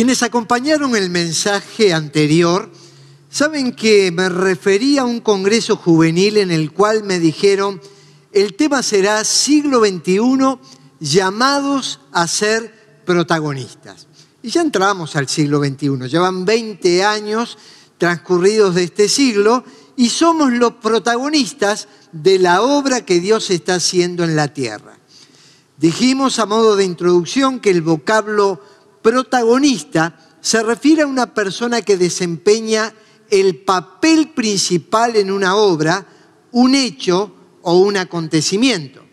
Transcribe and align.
Quienes 0.00 0.22
acompañaron 0.22 0.96
el 0.96 1.10
mensaje 1.10 1.92
anterior 1.92 2.72
saben 3.28 3.72
que 3.72 4.10
me 4.10 4.30
refería 4.30 5.02
a 5.02 5.04
un 5.04 5.20
congreso 5.20 5.76
juvenil 5.76 6.38
en 6.38 6.50
el 6.50 6.72
cual 6.72 7.04
me 7.04 7.18
dijeron, 7.18 7.82
el 8.32 8.56
tema 8.56 8.82
será 8.82 9.22
siglo 9.24 9.80
XXI 9.80 10.58
llamados 11.00 12.00
a 12.12 12.26
ser 12.28 13.02
protagonistas. 13.04 14.06
Y 14.42 14.48
ya 14.48 14.62
entramos 14.62 15.16
al 15.16 15.28
siglo 15.28 15.58
XXI, 15.58 16.08
llevan 16.08 16.46
20 16.46 17.04
años 17.04 17.58
transcurridos 17.98 18.76
de 18.76 18.84
este 18.84 19.06
siglo 19.06 19.64
y 19.98 20.08
somos 20.08 20.50
los 20.50 20.76
protagonistas 20.76 21.88
de 22.12 22.38
la 22.38 22.62
obra 22.62 23.04
que 23.04 23.20
Dios 23.20 23.50
está 23.50 23.74
haciendo 23.74 24.24
en 24.24 24.34
la 24.34 24.48
tierra. 24.48 24.98
Dijimos 25.76 26.38
a 26.38 26.46
modo 26.46 26.76
de 26.76 26.84
introducción 26.84 27.60
que 27.60 27.68
el 27.68 27.82
vocablo 27.82 28.62
protagonista 29.02 30.18
se 30.40 30.62
refiere 30.62 31.02
a 31.02 31.06
una 31.06 31.34
persona 31.34 31.82
que 31.82 31.96
desempeña 31.96 32.92
el 33.30 33.56
papel 33.56 34.30
principal 34.30 35.16
en 35.16 35.30
una 35.30 35.56
obra, 35.56 36.06
un 36.52 36.74
hecho 36.74 37.34
o 37.62 37.78
un 37.78 37.96
acontecimiento. 37.96 39.04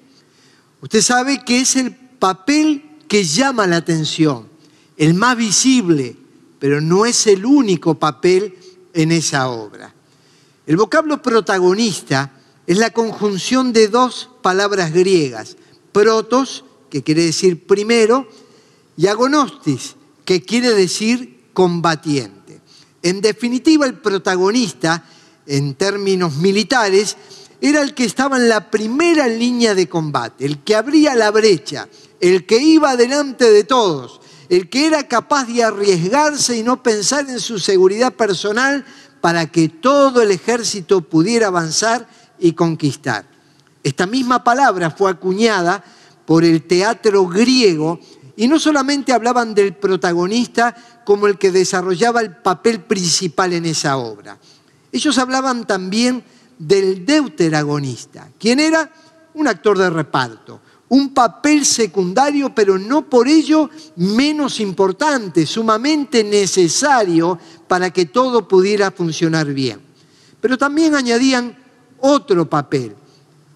Usted 0.82 1.02
sabe 1.02 1.44
que 1.44 1.62
es 1.62 1.76
el 1.76 1.94
papel 1.94 2.98
que 3.08 3.24
llama 3.24 3.68
la 3.68 3.78
atención, 3.78 4.48
el 4.98 5.14
más 5.14 5.38
visible, 5.38 6.16
pero 6.60 6.82
no 6.82 7.06
es 7.06 7.28
el 7.28 7.46
único 7.46 7.96
papel 7.96 8.56
en 8.94 9.12
esa 9.12 9.50
obra. 9.50 9.94
El 10.66 10.78
vocablo 10.78 11.22
protagonista 11.22 12.32
es 12.66 12.78
la 12.78 12.90
conjunción 12.90 13.72
de 13.72 13.88
dos 13.88 14.30
palabras 14.42 14.92
griegas, 14.92 15.56
protos, 15.92 16.66
que 16.90 17.04
quiere 17.04 17.24
decir 17.24 17.66
primero, 17.66 18.28
y 18.98 19.08
agonostis, 19.08 19.96
que 20.26 20.42
quiere 20.42 20.74
decir 20.74 21.52
combatiente. 21.54 22.60
En 23.02 23.22
definitiva, 23.22 23.86
el 23.86 24.00
protagonista, 24.00 25.06
en 25.46 25.76
términos 25.76 26.36
militares, 26.36 27.16
era 27.62 27.82
el 27.82 27.94
que 27.94 28.04
estaba 28.04 28.38
en 28.38 28.50
la 28.50 28.70
primera 28.70 29.28
línea 29.28 29.74
de 29.74 29.88
combate, 29.88 30.46
el 30.46 30.64
que 30.64 30.76
abría 30.76 31.16
la 31.16 31.32
brecha, 31.32 31.88
el 32.20 32.46
que 32.46 32.58
iba 32.58 32.96
delante 32.96 33.50
de 33.50 33.64
todos, 33.64 34.20
el 34.50 34.70
que 34.70 34.88
era 34.88 35.08
capaz 35.08 35.46
de 35.46 35.64
arriesgarse 35.64 36.58
y 36.58 36.64
no 36.64 36.84
pensar 36.84 37.30
en 37.30 37.40
su 37.40 37.60
seguridad 37.60 38.14
personal 38.14 38.86
para 39.22 39.48
que 39.48 39.70
todo 39.70 40.22
el 40.22 40.32
ejército 40.32 41.02
pudiera 41.02 41.48
avanzar 41.48 42.08
y 42.40 42.54
conquistar. 42.54 43.26
Esta 43.84 44.06
misma 44.06 44.44
palabra 44.44 44.92
fue 44.92 45.12
acuñada 45.12 45.84
por 46.26 46.44
el 46.44 46.64
teatro 46.64 47.26
griego 47.26 48.00
y 48.38 48.48
no 48.48 48.60
solamente 48.60 49.12
hablaban 49.12 49.54
del 49.54 49.74
protagonista 49.74 50.76
como 51.04 51.26
el 51.28 51.38
que 51.38 51.52
desarrollaba 51.52 52.22
el 52.22 52.38
papel 52.38 52.82
principal 52.82 53.52
en 53.52 53.66
esa 53.66 53.98
obra. 53.98 54.38
Ellos 54.92 55.18
hablaban 55.18 55.66
también 55.66 56.24
del 56.58 57.04
deuteragonista, 57.04 58.30
quien 58.40 58.60
era 58.60 58.92
un 59.34 59.48
actor 59.48 59.78
de 59.78 59.90
reparto, 59.90 60.62
un 60.90 61.16
papel 61.16 61.66
secundario, 61.66 62.54
pero 62.54 62.78
no 62.78 63.10
por 63.10 63.28
ello 63.28 63.72
menos 63.96 64.60
importante, 64.60 65.48
sumamente 65.48 66.24
necesario 66.24 67.40
para 67.68 67.90
que 67.90 68.06
todo 68.06 68.48
pudiera 68.48 68.92
funcionar 68.92 69.48
bien. 69.48 69.82
Pero 70.40 70.60
también 70.60 70.94
añadían 70.94 71.58
otro 72.00 72.48
papel, 72.48 72.96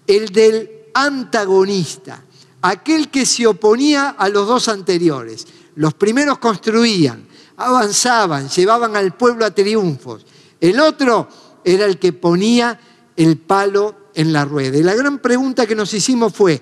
el 0.08 0.28
del 0.30 0.70
antagonista, 0.92 2.24
aquel 2.62 3.10
que 3.10 3.26
se 3.26 3.46
oponía 3.46 4.10
a 4.10 4.28
los 4.28 4.46
dos 4.46 4.68
anteriores. 4.68 5.46
Los 5.74 5.94
primeros 5.94 6.38
construían, 6.38 7.26
avanzaban, 7.56 8.48
llevaban 8.48 8.96
al 8.96 9.16
pueblo 9.16 9.44
a 9.44 9.50
triunfos. 9.50 10.24
El 10.60 10.80
otro 10.80 11.28
era 11.64 11.84
el 11.86 11.98
que 11.98 12.12
ponía 12.12 12.78
el 13.16 13.38
palo 13.38 13.96
en 14.14 14.32
la 14.32 14.44
rueda. 14.44 14.78
Y 14.78 14.82
la 14.82 14.94
gran 14.94 15.18
pregunta 15.18 15.66
que 15.66 15.74
nos 15.74 15.92
hicimos 15.92 16.32
fue, 16.32 16.60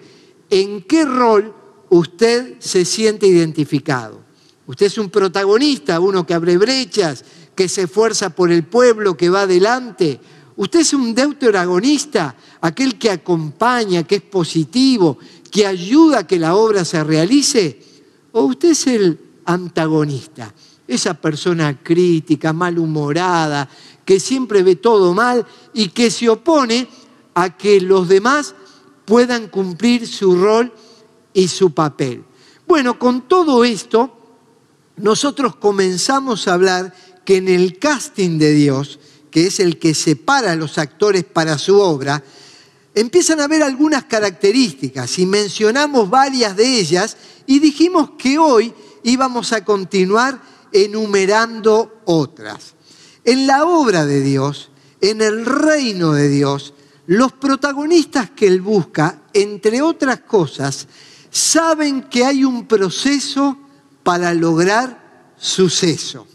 ¿en 0.49 0.83
qué 0.83 1.05
rol 1.05 1.55
usted 1.91 2.57
se 2.59 2.85
siente 2.85 3.27
identificado? 3.27 4.21
Usted 4.67 4.87
es 4.87 4.99
un 4.99 5.11
protagonista, 5.11 6.01
uno 6.01 6.25
que 6.25 6.35
abre 6.35 6.57
brechas, 6.57 7.25
que 7.55 7.69
se 7.69 7.83
esfuerza 7.83 8.31
por 8.31 8.51
el 8.53 8.65
pueblo, 8.65 9.17
que 9.17 9.29
va 9.29 9.43
adelante. 9.43 10.21
Usted 10.57 10.81
es 10.81 10.95
un 10.95 11.15
deuteragonista, 11.15 12.37
aquel 12.61 12.99
que 12.99 13.11
acompaña, 13.11 14.05
que 14.05 14.17
es 14.17 14.23
positivo, 14.23 15.19
que 15.51 15.67
ayuda 15.67 16.21
a 16.21 16.27
que 16.27 16.39
la 16.39 16.55
obra 16.55 16.85
se 16.85 17.03
realice. 17.03 17.81
O 18.33 18.43
usted 18.45 18.71
es 18.71 18.87
el 18.87 19.19
antagonista, 19.45 20.55
esa 20.87 21.15
persona 21.15 21.79
crítica, 21.83 22.53
malhumorada, 22.53 23.69
que 24.05 24.21
siempre 24.21 24.63
ve 24.63 24.77
todo 24.77 25.15
mal 25.15 25.47
y 25.75 25.89
que 25.89 26.11
se 26.11 26.29
opone 26.29 26.89
a 27.35 27.57
que 27.57 27.81
los 27.81 28.09
demás 28.09 28.55
puedan 29.05 29.49
cumplir 29.49 30.07
su 30.07 30.37
rol 30.37 30.73
y 31.33 31.49
su 31.49 31.73
papel. 31.73 32.25
Bueno, 32.67 32.99
con 32.99 33.23
todo 33.23 33.65
esto, 33.65 34.17
nosotros 34.97 35.57
comenzamos 35.57 36.47
a 36.47 36.55
hablar 36.55 36.95
que 37.25 37.37
en 37.39 37.49
el 37.49 37.79
casting 37.79 38.39
de 38.39 38.53
Dios, 38.53 39.01
que 39.31 39.47
es 39.47 39.61
el 39.61 39.79
que 39.79 39.95
separa 39.95 40.53
a 40.53 40.57
los 40.57 40.79
actores 40.79 41.25
para 41.25 41.59
su 41.59 41.81
obra, 41.81 42.23
empiezan 43.01 43.41
a 43.41 43.45
haber 43.45 43.63
algunas 43.63 44.05
características 44.05 45.19
y 45.19 45.27
mencionamos 45.27 46.09
varias 46.09 46.57
de 46.57 46.79
ellas 46.79 47.17
y 47.47 47.59
dijimos 47.59 48.13
que 48.19 48.39
hoy 48.39 48.73
íbamos 49.03 49.53
a 49.53 49.65
continuar 49.65 50.41
enumerando 50.73 52.03
otras. 52.05 52.75
En 53.25 53.47
la 53.47 53.65
obra 53.65 54.07
de 54.07 54.21
Dios, 54.21 54.71
en 55.01 55.23
el 55.23 55.45
reino 55.47 56.13
de 56.13 56.29
Dios, 56.29 56.75
los 57.07 57.33
protagonistas 57.33 58.31
que 58.31 58.47
él 58.47 58.61
busca, 58.61 59.23
entre 59.33 59.83
otras 59.83 60.21
cosas, 60.21 60.87
saben 61.31 62.03
que 62.03 62.25
hay 62.25 62.45
un 62.45 62.67
proceso 62.67 63.57
para 64.03 64.35
lograr 64.35 65.33
suceso. 65.37 66.27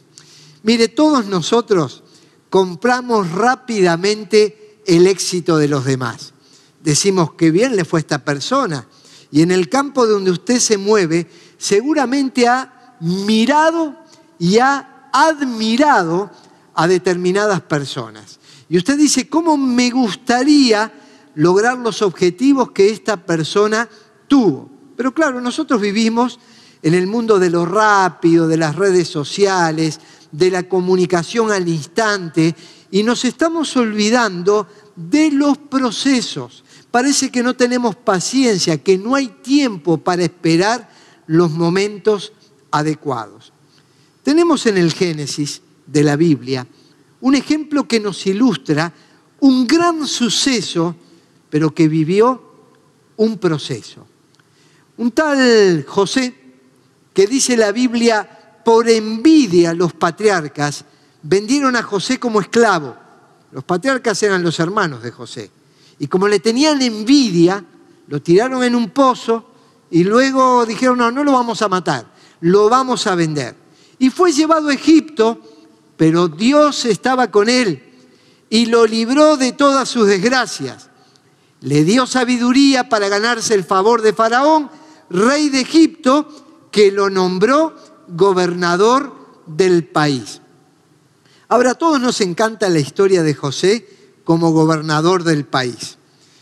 Mire, 0.63 0.87
todos 0.87 1.27
nosotros 1.27 2.03
compramos 2.49 3.31
rápidamente 3.31 4.81
el 4.85 5.07
éxito 5.07 5.57
de 5.57 5.67
los 5.67 5.85
demás. 5.85 6.34
Decimos 6.85 7.33
que 7.33 7.49
bien 7.49 7.75
le 7.75 7.83
fue 7.83 7.99
esta 7.99 8.23
persona. 8.23 8.87
Y 9.31 9.41
en 9.41 9.49
el 9.49 9.69
campo 9.69 10.05
donde 10.05 10.29
usted 10.29 10.59
se 10.59 10.77
mueve, 10.77 11.27
seguramente 11.57 12.47
ha 12.47 12.95
mirado 12.99 13.95
y 14.37 14.59
ha 14.59 15.09
admirado 15.11 16.29
a 16.75 16.87
determinadas 16.87 17.61
personas. 17.61 18.39
Y 18.69 18.77
usted 18.77 18.99
dice, 18.99 19.27
¿cómo 19.27 19.57
me 19.57 19.89
gustaría 19.89 20.93
lograr 21.33 21.79
los 21.79 22.03
objetivos 22.03 22.69
que 22.69 22.91
esta 22.91 23.17
persona 23.17 23.89
tuvo? 24.27 24.69
Pero 24.95 25.11
claro, 25.11 25.41
nosotros 25.41 25.81
vivimos 25.81 26.39
en 26.83 26.93
el 26.93 27.07
mundo 27.07 27.39
de 27.39 27.49
lo 27.49 27.65
rápido, 27.65 28.47
de 28.47 28.57
las 28.57 28.75
redes 28.75 29.07
sociales, 29.07 29.99
de 30.31 30.51
la 30.51 30.69
comunicación 30.69 31.51
al 31.51 31.67
instante, 31.67 32.55
y 32.91 33.01
nos 33.01 33.25
estamos 33.25 33.75
olvidando 33.75 34.67
de 34.95 35.31
los 35.31 35.57
procesos. 35.57 36.63
Parece 36.95 37.29
que 37.29 37.43
no 37.43 37.57
tenemos 37.57 37.97
paciencia, 37.97 38.81
que 38.81 38.97
no 38.97 39.15
hay 39.15 39.27
tiempo 39.27 39.97
para 39.97 40.23
esperar 40.23 40.89
los 41.27 41.51
momentos 41.51 42.31
adecuados. 42.71 43.51
Tenemos 44.23 44.65
en 44.65 44.77
el 44.77 44.93
Génesis 44.93 45.61
de 45.85 46.03
la 46.03 46.15
Biblia 46.15 46.65
un 47.19 47.35
ejemplo 47.35 47.85
que 47.85 47.99
nos 47.99 48.25
ilustra 48.25 48.93
un 49.41 49.67
gran 49.67 50.07
suceso, 50.07 50.95
pero 51.49 51.75
que 51.75 51.89
vivió 51.89 52.41
un 53.17 53.39
proceso. 53.39 54.07
Un 54.95 55.11
tal 55.11 55.83
José, 55.85 56.33
que 57.13 57.27
dice 57.27 57.57
la 57.57 57.73
Biblia, 57.73 58.61
por 58.63 58.87
envidia 58.87 59.73
los 59.73 59.91
patriarcas, 59.91 60.85
vendieron 61.23 61.75
a 61.75 61.83
José 61.83 62.21
como 62.21 62.39
esclavo. 62.39 62.95
Los 63.51 63.65
patriarcas 63.65 64.23
eran 64.23 64.41
los 64.41 64.57
hermanos 64.61 65.03
de 65.03 65.11
José. 65.11 65.51
Y 65.99 66.07
como 66.07 66.27
le 66.27 66.39
tenían 66.39 66.81
envidia, 66.81 67.63
lo 68.07 68.21
tiraron 68.21 68.63
en 68.63 68.75
un 68.75 68.89
pozo 68.89 69.45
y 69.89 70.03
luego 70.03 70.65
dijeron, 70.65 70.97
no, 70.97 71.11
no 71.11 71.23
lo 71.23 71.31
vamos 71.31 71.61
a 71.61 71.67
matar, 71.67 72.11
lo 72.41 72.69
vamos 72.69 73.07
a 73.07 73.15
vender. 73.15 73.55
Y 73.99 74.09
fue 74.09 74.31
llevado 74.31 74.69
a 74.69 74.73
Egipto 74.73 75.39
pero 75.97 76.27
Dios 76.27 76.85
estaba 76.85 77.31
con 77.31 77.49
él 77.49 77.81
y 78.49 78.65
lo 78.67 78.85
libró 78.85 79.37
de 79.37 79.53
todas 79.53 79.89
sus 79.89 80.07
desgracias. 80.07 80.89
Le 81.61 81.83
dio 81.83 82.05
sabiduría 82.05 82.89
para 82.89 83.09
ganarse 83.09 83.53
el 83.53 83.63
favor 83.63 84.01
de 84.01 84.13
Faraón, 84.13 84.69
rey 85.09 85.49
de 85.49 85.61
Egipto, 85.61 86.27
que 86.71 86.91
lo 86.91 87.09
nombró 87.09 87.75
gobernador 88.09 89.15
del 89.45 89.85
país. 89.85 90.41
Ahora, 91.47 91.71
a 91.71 91.75
todos 91.75 92.01
nos 92.01 92.21
encanta 92.21 92.69
la 92.69 92.79
historia 92.79 93.23
de 93.23 93.33
José 93.33 93.87
como 94.25 94.51
gobernador 94.51 95.23
del 95.23 95.45
país. 95.45 95.97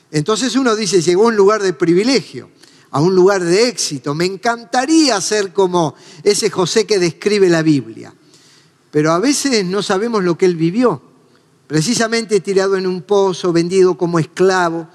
Entonces 0.09 0.56
uno 0.56 0.75
dice, 0.75 1.03
llegó 1.03 1.25
a 1.25 1.27
un 1.27 1.35
lugar 1.35 1.62
de 1.62 1.74
privilegio. 1.74 2.50
a 2.95 3.01
un 3.01 3.15
lugar 3.15 3.44
de 3.44 3.69
éxito. 3.69 4.13
Me 4.13 4.25
encantaría 4.25 5.19
ser 5.19 5.51
como 5.51 5.95
ese 6.24 6.51
José 6.51 6.85
que 6.85 7.00
describe 7.00 7.50
la 7.50 7.63
Biblia. 7.63 8.13
Pero 8.91 9.12
a 9.12 9.18
veces 9.18 9.65
no 9.65 9.81
sabemos 9.81 10.24
lo 10.24 10.38
que 10.38 10.45
él 10.45 10.56
vivió. 10.56 11.01
Precisamente 11.65 12.39
tirado 12.39 12.77
en 12.77 12.85
un 12.85 13.01
pozo, 13.01 13.51
vendido 13.51 13.97
como 13.97 14.19
esclavo, 14.19 14.88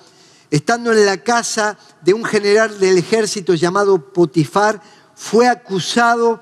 estando 0.49 0.93
en 0.93 1.05
la 1.05 1.25
casa 1.25 1.76
de 2.05 2.14
un 2.14 2.25
general 2.25 2.79
del 2.79 2.99
ejército 2.99 3.55
llamado 3.55 4.12
Potifar, 4.12 4.81
fue 5.17 5.49
acusado 5.49 6.40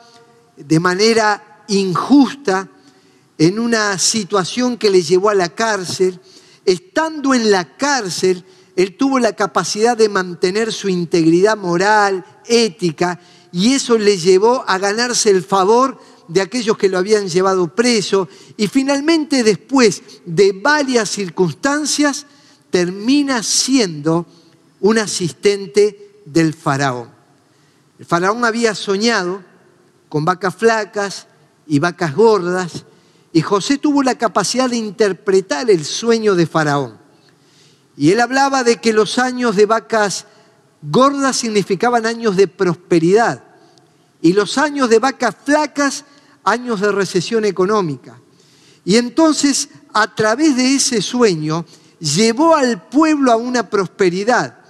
de 0.58 0.78
manera 0.78 1.64
injusta 1.69 2.69
en 3.38 3.58
una 3.58 3.98
situación 3.98 4.76
que 4.76 4.90
le 4.90 5.00
llevó 5.02 5.31
a 5.31 5.34
la 5.34 5.48
cárcel. 5.48 6.20
Estando 6.66 7.32
en 7.32 7.50
la 7.50 7.76
cárcel, 7.76 8.44
él 8.74 8.96
tuvo 8.96 9.18
la 9.20 9.34
capacidad 9.34 9.96
de 9.96 10.08
mantener 10.08 10.72
su 10.72 10.88
integridad 10.88 11.56
moral, 11.56 12.24
ética, 12.44 13.20
y 13.52 13.72
eso 13.72 13.96
le 13.96 14.18
llevó 14.18 14.64
a 14.66 14.76
ganarse 14.76 15.30
el 15.30 15.42
favor 15.42 15.98
de 16.28 16.40
aquellos 16.40 16.76
que 16.76 16.88
lo 16.88 16.98
habían 16.98 17.28
llevado 17.28 17.74
preso, 17.74 18.28
y 18.56 18.66
finalmente 18.66 19.44
después 19.44 20.02
de 20.26 20.52
varias 20.52 21.08
circunstancias, 21.08 22.26
termina 22.69 23.42
siendo 23.44 24.26
un 24.80 24.98
asistente 24.98 26.20
del 26.24 26.52
faraón. 26.52 27.08
El 27.98 28.04
faraón 28.04 28.44
había 28.44 28.74
soñado 28.74 29.42
con 30.08 30.24
vacas 30.24 30.54
flacas 30.54 31.28
y 31.66 31.78
vacas 31.78 32.14
gordas, 32.14 32.84
y 33.36 33.42
José 33.42 33.76
tuvo 33.76 34.02
la 34.02 34.14
capacidad 34.14 34.70
de 34.70 34.78
interpretar 34.78 35.70
el 35.70 35.84
sueño 35.84 36.34
de 36.36 36.46
faraón. 36.46 36.96
Y 37.94 38.10
él 38.10 38.20
hablaba 38.20 38.64
de 38.64 38.78
que 38.78 38.94
los 38.94 39.18
años 39.18 39.56
de 39.56 39.66
vacas 39.66 40.24
gordas 40.80 41.36
significaban 41.36 42.06
años 42.06 42.34
de 42.34 42.48
prosperidad 42.48 43.44
y 44.22 44.32
los 44.32 44.56
años 44.56 44.88
de 44.88 45.00
vacas 45.00 45.36
flacas 45.44 46.06
años 46.44 46.80
de 46.80 46.90
recesión 46.90 47.44
económica. 47.44 48.18
Y 48.86 48.96
entonces, 48.96 49.68
a 49.92 50.14
través 50.14 50.56
de 50.56 50.74
ese 50.74 51.02
sueño, 51.02 51.66
llevó 51.98 52.56
al 52.56 52.88
pueblo 52.88 53.32
a 53.32 53.36
una 53.36 53.68
prosperidad. 53.68 54.60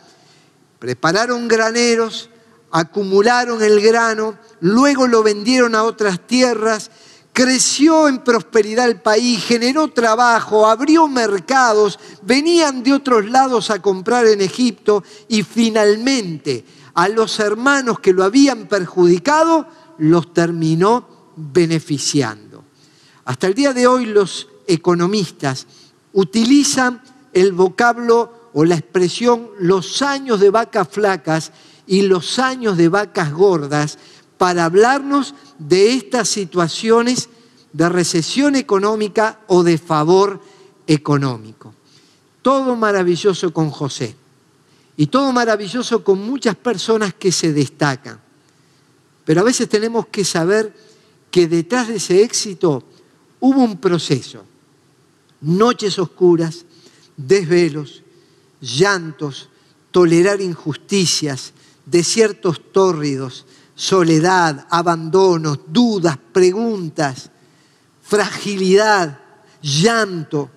Prepararon 0.81 1.47
graneros, 1.47 2.31
acumularon 2.73 3.63
el 3.63 3.81
grano, 3.81 4.37
luego 4.59 5.07
lo 5.07 5.23
vendieron 5.23 5.77
a 5.77 5.85
otras 5.85 6.27
tierras, 6.27 6.91
creció 7.37 8.09
en 8.09 8.25
prosperidad 8.25 8.89
el 8.89 9.03
país, 9.03 9.45
generó 9.45 9.89
trabajo, 9.89 10.67
abrió 10.67 11.07
mercados, 11.07 11.99
venían 12.23 12.83
de 12.83 12.95
otros 12.95 13.27
lados 13.27 13.69
a 13.69 13.83
comprar 13.83 14.27
en 14.27 14.41
Egipto 14.41 15.05
y 15.29 15.43
finalmente 15.43 16.65
a 16.95 17.11
los 17.11 17.39
hermanos 17.39 18.01
que 18.01 18.15
lo 18.15 18.25
habían 18.25 18.67
perjudicado 18.69 19.69
los 19.99 20.33
terminó 20.33 21.35
beneficiando. 21.37 22.65
Hasta 23.27 23.49
el 23.49 23.53
día 23.53 23.75
de 23.75 23.87
hoy 23.87 24.07
los 24.07 24.49
economistas 24.67 25.67
utilizan 26.15 27.03
el 27.35 27.53
vocablo 27.53 28.49
o 28.55 28.65
la 28.65 28.77
expresión 28.77 29.51
los 29.59 30.01
años 30.01 30.41
de 30.41 30.49
vacas 30.49 30.89
flacas 30.89 31.53
y 31.87 32.01
los 32.01 32.39
años 32.39 32.79
de 32.79 32.89
vacas 32.89 33.31
gordas 33.31 33.99
para 34.39 34.65
hablarnos 34.65 35.35
de 35.59 35.95
estas 35.95 36.29
situaciones 36.29 37.29
de 37.73 37.89
recesión 37.89 38.57
económica 38.57 39.41
o 39.47 39.63
de 39.63 39.79
favor 39.79 40.41
económico. 40.87 41.75
Todo 42.43 42.77
maravilloso 42.77 43.53
con 43.53 43.71
José 43.71 44.15
y 44.97 45.09
todo 45.09 45.33
maravilloso 45.33 46.03
con 46.03 46.19
muchas 46.25 46.57
personas 46.57 47.15
que 47.15 47.33
se 47.33 47.53
destacan. 47.53 48.21
Pero 49.25 49.41
a 49.41 49.45
veces 49.45 49.69
tenemos 49.69 50.07
que 50.07 50.25
saber 50.25 50.75
que 51.31 51.49
detrás 51.49 51.89
de 51.89 51.97
ese 51.97 52.23
éxito 52.23 52.83
hubo 53.41 53.63
un 53.63 53.79
proceso. 53.79 54.45
Noches 55.41 55.99
oscuras, 55.99 56.65
desvelos, 57.17 58.03
llantos, 58.61 59.49
tolerar 59.91 60.41
injusticias, 60.41 61.53
desiertos 61.85 62.61
tórridos, 62.73 63.45
soledad, 63.77 64.67
abandonos, 64.71 65.61
dudas, 65.69 66.19
preguntas, 66.33 67.31
fragilidad, 68.03 69.21
llanto, 69.63 70.51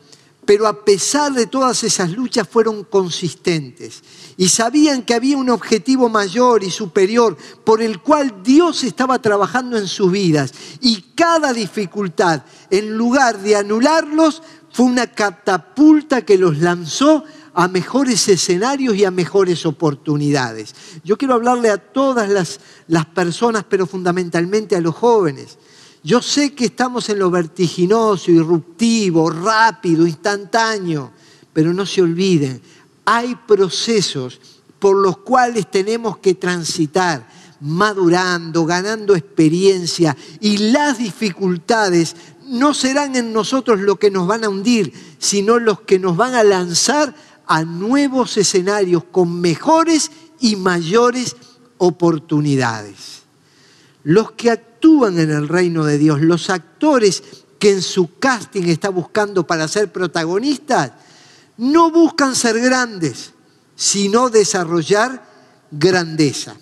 pero 0.46 0.66
a 0.66 0.84
pesar 0.84 1.32
de 1.34 1.46
todas 1.46 1.84
esas 1.84 2.10
luchas 2.10 2.48
fueron 2.48 2.84
consistentes 2.84 4.02
y 4.36 4.50
sabían 4.50 5.04
que 5.04 5.14
había 5.14 5.38
un 5.38 5.50
objetivo 5.52 6.10
mayor 6.10 6.64
y 6.64 6.72
superior 6.72 7.38
por 7.64 7.84
el 7.84 8.00
cual 8.00 8.42
Dios 8.42 8.84
estaba 8.84 9.22
trabajando 9.22 9.78
en 9.78 9.88
sus 9.88 10.12
vidas. 10.12 10.52
Y 10.82 11.02
cada 11.14 11.54
dificultad, 11.54 12.42
en 12.72 12.98
lugar 12.98 13.38
de 13.44 13.58
anularlos, 13.58 14.42
fue 14.72 14.86
una 14.86 15.08
catapulta 15.08 16.24
que 16.24 16.38
los 16.38 16.58
lanzó 16.58 17.26
a 17.60 17.68
mejores 17.68 18.26
escenarios 18.30 18.96
y 18.96 19.04
a 19.04 19.12
mejores 19.12 19.66
oportunidades. 19.66 20.74
Yo 21.04 21.18
quiero 21.18 21.34
hablarle 21.34 21.70
a 21.70 21.78
todas 21.78 22.30
las, 22.30 22.62
las 22.88 23.06
personas, 23.08 23.66
pero 23.68 23.86
fundamentalmente 23.86 24.78
a 24.78 24.80
los 24.80 24.96
jóvenes. 24.96 25.58
Yo 26.02 26.22
sé 26.22 26.54
que 26.54 26.64
estamos 26.64 27.10
en 27.10 27.20
lo 27.20 27.30
vertiginoso, 27.30 28.32
irruptivo, 28.32 29.30
rápido, 29.30 30.08
instantáneo, 30.08 31.12
pero 31.52 31.74
no 31.74 31.86
se 31.86 32.02
olviden, 32.02 32.62
hay 33.04 33.36
procesos 33.36 34.40
por 34.80 34.96
los 34.96 35.18
cuales 35.18 35.70
tenemos 35.70 36.18
que 36.20 36.36
transitar, 36.36 37.28
madurando, 37.60 38.66
ganando 38.66 39.18
experiencia, 39.18 40.16
y 40.40 40.72
las 40.72 40.98
dificultades 40.98 42.16
no 42.48 42.74
serán 42.74 43.18
en 43.18 43.34
nosotros 43.34 43.82
lo 43.82 43.98
que 43.98 44.10
nos 44.10 44.28
van 44.28 44.46
a 44.46 44.50
hundir, 44.50 44.94
sino 45.20 45.60
los 45.60 45.82
que 45.82 46.00
nos 46.00 46.16
van 46.16 46.36
a 46.36 46.44
lanzar 46.44 47.14
a 47.50 47.64
nuevos 47.64 48.38
escenarios 48.38 49.04
con 49.12 49.42
mejores 49.42 50.12
y 50.40 50.56
mayores 50.56 51.36
oportunidades. 51.80 53.24
Los 54.04 54.34
que 54.34 54.52
actúan 54.52 55.18
en 55.18 55.32
el 55.32 55.48
reino 55.48 55.84
de 55.84 55.98
Dios, 55.98 56.22
los 56.22 56.52
actores 56.52 57.24
que 57.58 57.72
en 57.72 57.82
su 57.82 58.20
casting 58.20 58.66
está 58.66 58.90
buscando 58.90 59.48
para 59.48 59.68
ser 59.68 59.92
protagonistas, 59.92 60.92
no 61.58 61.90
buscan 61.90 62.36
ser 62.36 62.60
grandes, 62.62 63.34
sino 63.76 64.30
desarrollar 64.30 65.28
grandeza. 65.72 66.56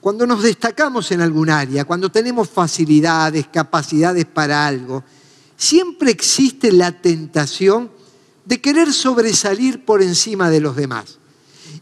Cuando 0.00 0.28
nos 0.28 0.44
destacamos 0.44 1.10
en 1.10 1.22
algún 1.22 1.50
área, 1.50 1.84
cuando 1.84 2.08
tenemos 2.08 2.48
facilidades, 2.48 3.48
capacidades 3.48 4.26
para 4.26 4.64
algo, 4.64 5.02
siempre 5.56 6.12
existe 6.12 6.70
la 6.70 6.92
tentación 6.92 7.97
de 8.48 8.62
querer 8.62 8.94
sobresalir 8.94 9.84
por 9.84 10.02
encima 10.02 10.48
de 10.48 10.60
los 10.60 10.74
demás. 10.74 11.18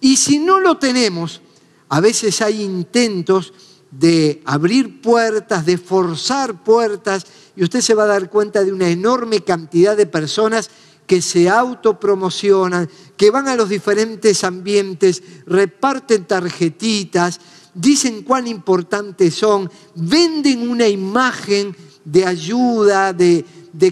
Y 0.01 0.17
si 0.17 0.41
no 0.41 0.59
lo 0.59 0.79
tenemos, 0.79 1.41
a 1.89 2.01
veces 2.01 2.43
hay 2.43 2.61
intentos 2.61 3.55
de 3.93 4.43
abrir 4.45 5.01
puertas, 5.01 5.65
de 5.65 5.79
forzar 5.79 6.65
puertas, 6.65 7.25
y 7.55 7.63
usted 7.63 7.81
se 7.81 7.95
va 7.95 8.03
a 8.03 8.09
dar 8.09 8.29
cuenta 8.29 8.65
de 8.65 8.73
una 8.73 8.89
enorme 8.89 9.43
cantidad 9.43 9.97
de 9.97 10.07
personas 10.07 10.69
que 11.07 11.23
se 11.23 11.49
autopromocionan, 11.49 12.91
que 13.17 13.31
van 13.31 13.47
a 13.47 13.55
los 13.55 13.69
diferentes 13.69 14.43
ambientes, 14.43 15.23
reparten 15.47 16.25
tarjetitas, 16.25 17.41
dicen 17.75 18.25
cuán 18.25 18.49
importantes 18.49 19.37
son, 19.37 19.71
venden 19.95 20.69
una 20.69 20.89
imagen 20.89 21.77
de 22.05 22.25
ayuda, 22.25 23.13
de, 23.13 23.45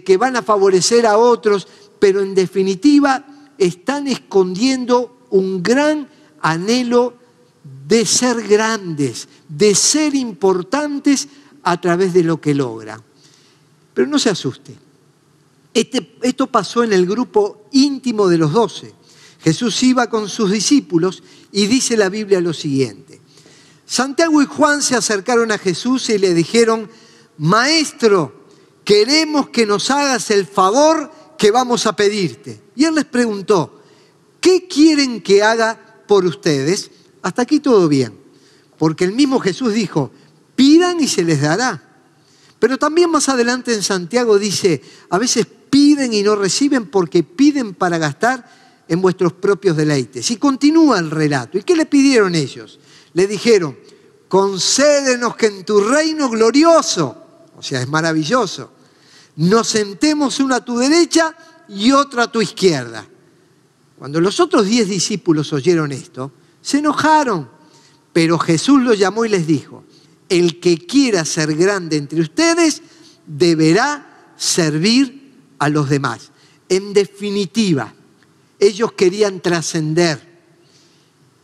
que 0.05 0.17
van 0.17 0.37
a 0.37 0.43
favorecer 0.43 1.07
a 1.07 1.19
otros, 1.19 1.69
pero 2.05 2.21
en 2.21 2.35
definitiva 2.35 3.25
están 3.57 4.09
escondiendo 4.09 5.27
un 5.31 5.63
gran 5.63 6.07
anhelo 6.43 7.15
de 7.89 8.05
ser 8.05 8.47
grandes, 8.47 9.27
de 9.49 9.75
ser 9.75 10.15
importantes 10.15 11.29
a 11.63 11.81
través 11.81 12.13
de 12.13 12.23
lo 12.23 12.43
que 12.43 12.55
logra. 12.55 13.03
Pero 13.95 14.07
no 14.07 14.19
se 14.19 14.29
asuste. 14.29 14.77
Este, 15.73 16.17
esto 16.21 16.47
pasó 16.47 16.85
en 16.85 16.93
el 16.93 17.07
grupo 17.07 17.69
íntimo 17.73 18.29
de 18.29 18.37
los 18.37 18.53
doce. 18.53 18.93
Jesús 19.43 19.83
iba 19.83 20.11
con 20.11 20.29
sus 20.29 20.51
discípulos 20.51 21.23
y 21.53 21.69
dice 21.69 21.97
la 21.97 22.11
Biblia 22.11 22.43
lo 22.43 22.53
siguiente. 22.53 23.19
Santiago 23.87 24.43
y 24.43 24.45
Juan 24.45 24.83
se 24.83 24.95
acercaron 24.95 25.51
a 25.53 25.57
Jesús 25.57 26.11
y 26.11 26.19
le 26.19 26.35
dijeron, 26.35 26.91
Maestro, 27.39 28.45
queremos 28.85 29.49
que 29.49 29.65
nos 29.65 29.91
hagas 29.91 30.31
el 30.31 30.45
favor 30.45 31.24
que 31.39 31.51
vamos 31.51 31.87
a 31.87 31.95
pedirte. 31.95 32.61
Y 32.77 32.85
él 32.85 32.95
les 32.95 33.05
preguntó, 33.05 33.83
¿qué 34.41 34.67
quieren 34.67 35.21
que 35.21 35.43
haga 35.43 36.03
por 36.07 36.25
ustedes? 36.25 36.91
Hasta 37.23 37.43
aquí 37.43 37.61
todo 37.61 37.89
bien, 37.89 38.19
porque 38.79 39.05
el 39.05 39.13
mismo 39.13 39.41
Jesús 39.41 39.73
dijo, 39.73 40.11
pidan 40.55 41.01
y 41.01 41.09
se 41.09 41.25
les 41.25 41.41
dará. 41.41 41.83
Pero 42.59 42.79
también 42.79 43.11
más 43.11 43.29
adelante 43.29 43.75
en 43.75 43.83
Santiago 43.83 44.39
dice, 44.39 44.81
a 45.11 45.19
veces 45.19 45.47
piden 45.71 46.13
y 46.13 46.23
no 46.23 46.37
reciben 46.37 46.87
porque 46.87 47.23
piden 47.23 47.75
para 47.75 47.99
gastar 47.99 48.49
en 48.89 49.01
vuestros 49.01 49.33
propios 49.33 49.77
deleites. 49.77 50.31
Y 50.31 50.37
continúa 50.37 50.99
el 50.99 51.11
relato. 51.11 51.59
¿Y 51.59 51.63
qué 51.63 51.75
le 51.75 51.87
pidieron 51.87 52.35
ellos? 52.35 52.79
Le 53.13 53.27
dijeron, 53.27 53.77
concédenos 54.29 55.37
que 55.37 55.47
en 55.47 55.65
tu 55.65 55.81
reino 55.81 56.29
glorioso, 56.29 57.17
o 57.57 57.63
sea, 57.63 57.81
es 57.81 57.89
maravilloso, 57.89 58.73
nos 59.37 59.69
sentemos 59.69 60.41
una 60.41 60.57
a 60.57 60.65
tu 60.65 60.79
derecha 60.79 61.35
y 61.69 61.93
otra 61.93 62.25
a 62.25 62.33
tu 62.33 62.41
izquierda. 62.41 63.07
Cuando 63.99 64.21
los 64.21 64.41
otros 64.41 64.67
diez 64.67 64.89
discípulos 64.89 65.53
oyeron 65.53 65.93
esto, 65.93 66.33
se 66.61 66.79
enojaron, 66.79 67.49
pero 68.13 68.39
Jesús 68.39 68.83
los 68.83 68.99
llamó 68.99 69.25
y 69.25 69.29
les 69.29 69.47
dijo, 69.47 69.85
el 70.29 70.61
que 70.61 70.79
quiera 70.79 71.25
ser 71.25 71.55
grande 71.55 71.97
entre 71.97 72.21
ustedes 72.21 72.83
deberá 73.27 74.33
servir 74.37 75.33
a 75.59 75.69
los 75.69 75.89
demás. 75.89 76.31
En 76.69 76.93
definitiva, 76.93 77.95
ellos 78.59 78.93
querían 78.93 79.41
trascender. 79.41 80.35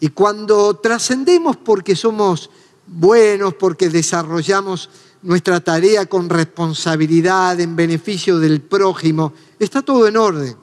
Y 0.01 0.09
cuando 0.09 0.77
trascendemos 0.77 1.57
porque 1.57 1.95
somos 1.95 2.51
buenos, 2.87 3.55
porque 3.55 3.91
desarrollamos 3.91 4.89
nuestra 5.23 5.61
tarea 5.61 6.07
con 6.07 6.29
responsabilidad, 6.29 7.61
en 7.61 7.77
beneficio 7.77 8.39
del 8.39 8.61
prójimo, 8.61 9.33
está 9.59 9.83
todo 9.83 10.07
en 10.07 10.17
orden. 10.17 10.57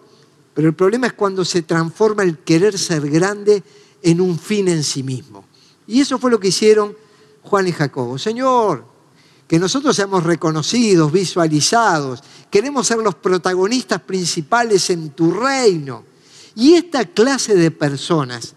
Pero 0.53 0.69
el 0.69 0.75
problema 0.75 1.07
es 1.07 1.13
cuando 1.13 1.45
se 1.45 1.61
transforma 1.61 2.23
el 2.23 2.39
querer 2.39 2.77
ser 2.77 3.07
grande 3.09 3.63
en 4.01 4.21
un 4.21 4.39
fin 4.39 4.67
en 4.67 4.83
sí 4.83 5.03
mismo. 5.03 5.45
Y 5.85 6.01
eso 6.01 6.17
fue 6.17 6.31
lo 6.31 6.39
que 6.39 6.47
hicieron 6.47 6.95
Juan 7.43 7.67
y 7.67 7.71
Jacobo. 7.71 8.17
Señor, 8.17 8.85
que 9.47 9.59
nosotros 9.59 9.95
seamos 9.95 10.23
reconocidos, 10.23 11.11
visualizados, 11.11 12.21
queremos 12.49 12.87
ser 12.87 12.97
los 12.97 13.15
protagonistas 13.15 14.01
principales 14.01 14.89
en 14.89 15.11
tu 15.11 15.31
reino. 15.31 16.03
Y 16.55 16.73
esta 16.73 17.05
clase 17.05 17.55
de 17.55 17.71
personas 17.71 18.55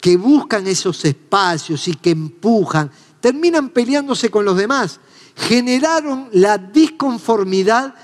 que 0.00 0.16
buscan 0.16 0.66
esos 0.66 1.04
espacios 1.04 1.88
y 1.88 1.94
que 1.94 2.10
empujan, 2.10 2.90
terminan 3.20 3.70
peleándose 3.70 4.30
con 4.30 4.44
los 4.44 4.56
demás. 4.56 5.00
Generaron 5.36 6.28
la 6.32 6.58
disconformidad 6.58 7.94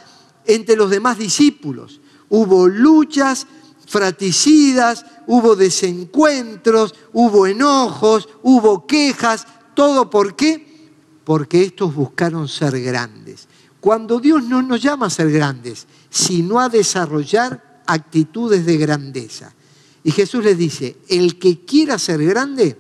entre 0.45 0.77
los 0.77 0.91
demás 0.91 1.19
discípulos. 1.19 2.01
Hubo 2.29 2.69
luchas 2.69 3.47
fraticidas, 3.87 5.05
hubo 5.27 5.57
desencuentros, 5.57 6.95
hubo 7.13 7.47
enojos, 7.47 8.29
hubo 8.43 8.87
quejas. 8.87 9.47
¿Todo 9.75 10.11
por 10.11 10.37
qué? 10.37 10.89
Porque 11.25 11.63
estos 11.63 11.95
buscaron 11.95 12.49
ser 12.49 12.81
grandes. 12.81 13.49
Cuando 13.81 14.21
Dios 14.21 14.45
no 14.45 14.63
nos 14.63 14.83
llama 14.83 15.07
a 15.07 15.11
ser 15.11 15.31
grandes, 15.31 15.87
sino 16.11 16.61
a 16.61 16.69
desarrollar 16.69 17.83
actitudes 17.87 18.67
de 18.67 18.77
grandeza. 18.77 19.55
Y 20.03 20.13
Jesús 20.13 20.45
les 20.45 20.57
dice, 20.57 20.97
el 21.09 21.39
que 21.39 21.65
quiera 21.65 21.99
ser 21.99 22.25
grande, 22.25 22.77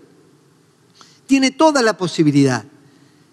tiene 1.27 1.51
toda 1.51 1.83
la 1.83 1.97
posibilidad. 1.97 2.65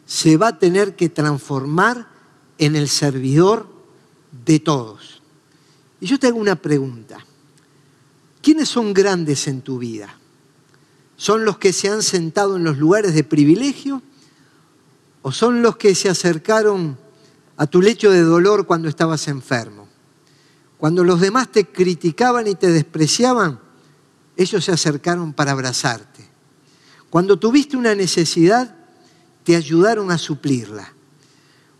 Se 0.07 0.37
va 0.37 0.47
a 0.47 0.59
tener 0.59 0.95
que 0.95 1.09
transformar 1.09 2.07
en 2.57 2.75
el 2.75 2.89
servidor 2.89 3.67
de 4.45 4.59
todos. 4.59 5.21
Y 5.99 6.07
yo 6.07 6.17
te 6.17 6.27
hago 6.27 6.39
una 6.39 6.55
pregunta. 6.55 7.23
¿Quiénes 8.41 8.69
son 8.69 8.93
grandes 8.93 9.47
en 9.47 9.61
tu 9.61 9.77
vida? 9.77 10.17
¿Son 11.17 11.43
los 11.43 11.57
que 11.57 11.73
se 11.73 11.89
han 11.89 12.01
sentado 12.01 12.55
en 12.55 12.63
los 12.63 12.77
lugares 12.77 13.13
de 13.13 13.23
privilegio? 13.23 14.01
¿O 15.21 15.31
son 15.31 15.61
los 15.61 15.75
que 15.75 15.93
se 15.95 16.09
acercaron 16.09 16.97
a 17.57 17.67
tu 17.67 17.81
lecho 17.81 18.09
de 18.09 18.21
dolor 18.21 18.65
cuando 18.65 18.87
estabas 18.87 19.27
enfermo? 19.27 19.87
Cuando 20.77 21.03
los 21.03 21.19
demás 21.19 21.51
te 21.51 21.65
criticaban 21.65 22.47
y 22.47 22.55
te 22.55 22.69
despreciaban, 22.69 23.59
ellos 24.37 24.63
se 24.63 24.71
acercaron 24.71 25.33
para 25.33 25.51
abrazarte. 25.51 26.25
Cuando 27.09 27.37
tuviste 27.37 27.75
una 27.75 27.95
necesidad, 27.95 28.76
te 29.47 29.55
ayudaron 29.55 30.11
a 30.11 30.17
suplirla. 30.17 30.91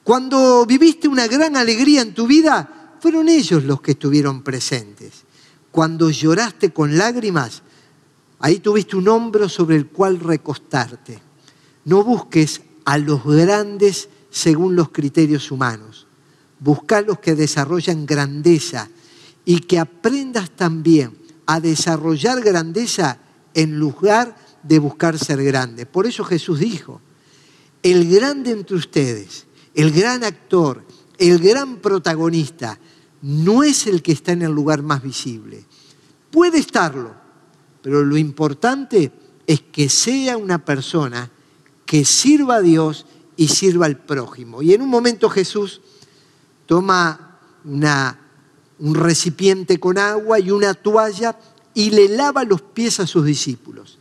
Cuando 0.01 0.65
viviste 0.65 1.09
una 1.09 1.27
gran 1.27 1.57
alegría 1.57 2.01
en 2.01 2.13
tu 2.13 2.25
vida, 2.25 2.95
fueron 3.01 3.27
ellos 3.27 3.65
los 3.65 3.81
que 3.81 3.91
estuvieron 3.91 4.41
presentes. 4.41 5.25
Cuando 5.69 6.09
lloraste 6.09 6.71
con 6.71 6.97
lágrimas, 6.97 7.63
ahí 8.39 8.59
tuviste 8.59 8.95
un 8.95 9.09
hombro 9.09 9.49
sobre 9.49 9.75
el 9.75 9.87
cual 9.87 10.21
recostarte. 10.21 11.19
No 11.83 12.05
busques 12.05 12.61
a 12.85 12.97
los 12.97 13.25
grandes 13.25 14.07
según 14.31 14.77
los 14.77 14.91
criterios 14.91 15.51
humanos 15.51 16.07
buscar 16.61 17.05
los 17.05 17.19
que 17.19 17.35
desarrollan 17.35 18.05
grandeza 18.05 18.87
y 19.43 19.59
que 19.59 19.77
aprendas 19.77 20.51
también 20.51 21.17
a 21.45 21.59
desarrollar 21.59 22.39
grandeza 22.39 23.19
en 23.53 23.77
lugar 23.77 24.37
de 24.63 24.79
buscar 24.79 25.19
ser 25.19 25.43
grande. 25.43 25.85
Por 25.85 26.07
eso 26.07 26.23
Jesús 26.23 26.59
dijo, 26.59 27.01
el 27.83 28.09
grande 28.09 28.51
entre 28.51 28.75
ustedes, 28.75 29.45
el 29.73 29.91
gran 29.91 30.23
actor, 30.23 30.83
el 31.17 31.39
gran 31.39 31.77
protagonista, 31.77 32.79
no 33.21 33.63
es 33.63 33.87
el 33.87 34.01
que 34.01 34.11
está 34.11 34.31
en 34.31 34.43
el 34.43 34.51
lugar 34.51 34.81
más 34.81 35.01
visible. 35.01 35.65
Puede 36.31 36.59
estarlo, 36.59 37.15
pero 37.81 38.03
lo 38.03 38.17
importante 38.17 39.11
es 39.45 39.61
que 39.61 39.89
sea 39.89 40.37
una 40.37 40.63
persona 40.63 41.31
que 41.85 42.03
sirva 42.05 42.55
a 42.55 42.61
Dios 42.61 43.05
y 43.37 43.47
sirva 43.47 43.85
al 43.85 43.97
prójimo. 43.97 44.61
Y 44.61 44.73
en 44.73 44.81
un 44.81 44.89
momento 44.89 45.29
Jesús 45.29 45.81
toma 46.65 47.39
un 47.63 48.95
recipiente 48.95 49.79
con 49.79 49.97
agua 49.97 50.39
y 50.39 50.51
una 50.51 50.73
toalla 50.73 51.39
y 51.73 51.91
le 51.91 52.09
lava 52.09 52.43
los 52.43 52.61
pies 52.61 52.99
a 52.99 53.07
sus 53.07 53.25
discípulos. 53.25 53.99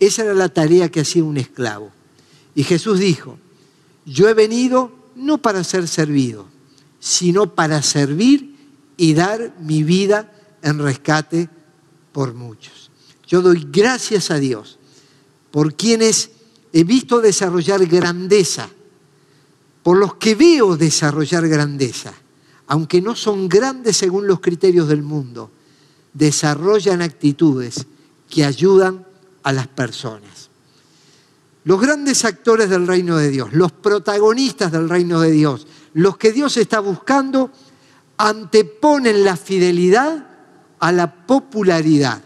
Esa 0.00 0.24
era 0.24 0.34
la 0.34 0.48
tarea 0.48 0.90
que 0.90 1.00
hacía 1.00 1.24
un 1.24 1.36
esclavo. 1.36 1.92
Y 2.54 2.64
Jesús 2.64 2.98
dijo, 2.98 3.38
yo 4.06 4.28
he 4.28 4.34
venido 4.34 4.92
no 5.16 5.38
para 5.38 5.64
ser 5.64 5.88
servido, 5.88 6.46
sino 7.00 7.54
para 7.54 7.82
servir 7.82 8.54
y 8.96 9.14
dar 9.14 9.54
mi 9.60 9.82
vida 9.82 10.32
en 10.62 10.78
rescate 10.78 11.48
por 12.12 12.34
muchos. 12.34 12.90
Yo 13.26 13.42
doy 13.42 13.66
gracias 13.70 14.30
a 14.30 14.36
Dios 14.36 14.78
por 15.50 15.74
quienes 15.74 16.30
he 16.72 16.84
visto 16.84 17.20
desarrollar 17.20 17.86
grandeza 17.86 18.68
por 19.84 19.98
los 19.98 20.14
que 20.14 20.34
veo 20.34 20.76
desarrollar 20.78 21.46
grandeza, 21.46 22.12
aunque 22.66 23.02
no 23.02 23.14
son 23.14 23.48
grandes 23.48 23.98
según 23.98 24.26
los 24.26 24.40
criterios 24.40 24.88
del 24.88 25.02
mundo, 25.02 25.50
desarrollan 26.14 27.02
actitudes 27.02 27.86
que 28.30 28.46
ayudan 28.46 29.06
a 29.42 29.52
las 29.52 29.68
personas. 29.68 30.33
Los 31.64 31.80
grandes 31.80 32.24
actores 32.24 32.68
del 32.68 32.86
reino 32.86 33.16
de 33.16 33.30
Dios, 33.30 33.52
los 33.52 33.72
protagonistas 33.72 34.70
del 34.70 34.88
reino 34.88 35.20
de 35.20 35.30
Dios, 35.30 35.66
los 35.94 36.16
que 36.18 36.32
Dios 36.32 36.56
está 36.56 36.80
buscando, 36.80 37.50
anteponen 38.18 39.24
la 39.24 39.36
fidelidad 39.36 40.26
a 40.78 40.92
la 40.92 41.26
popularidad. 41.26 42.22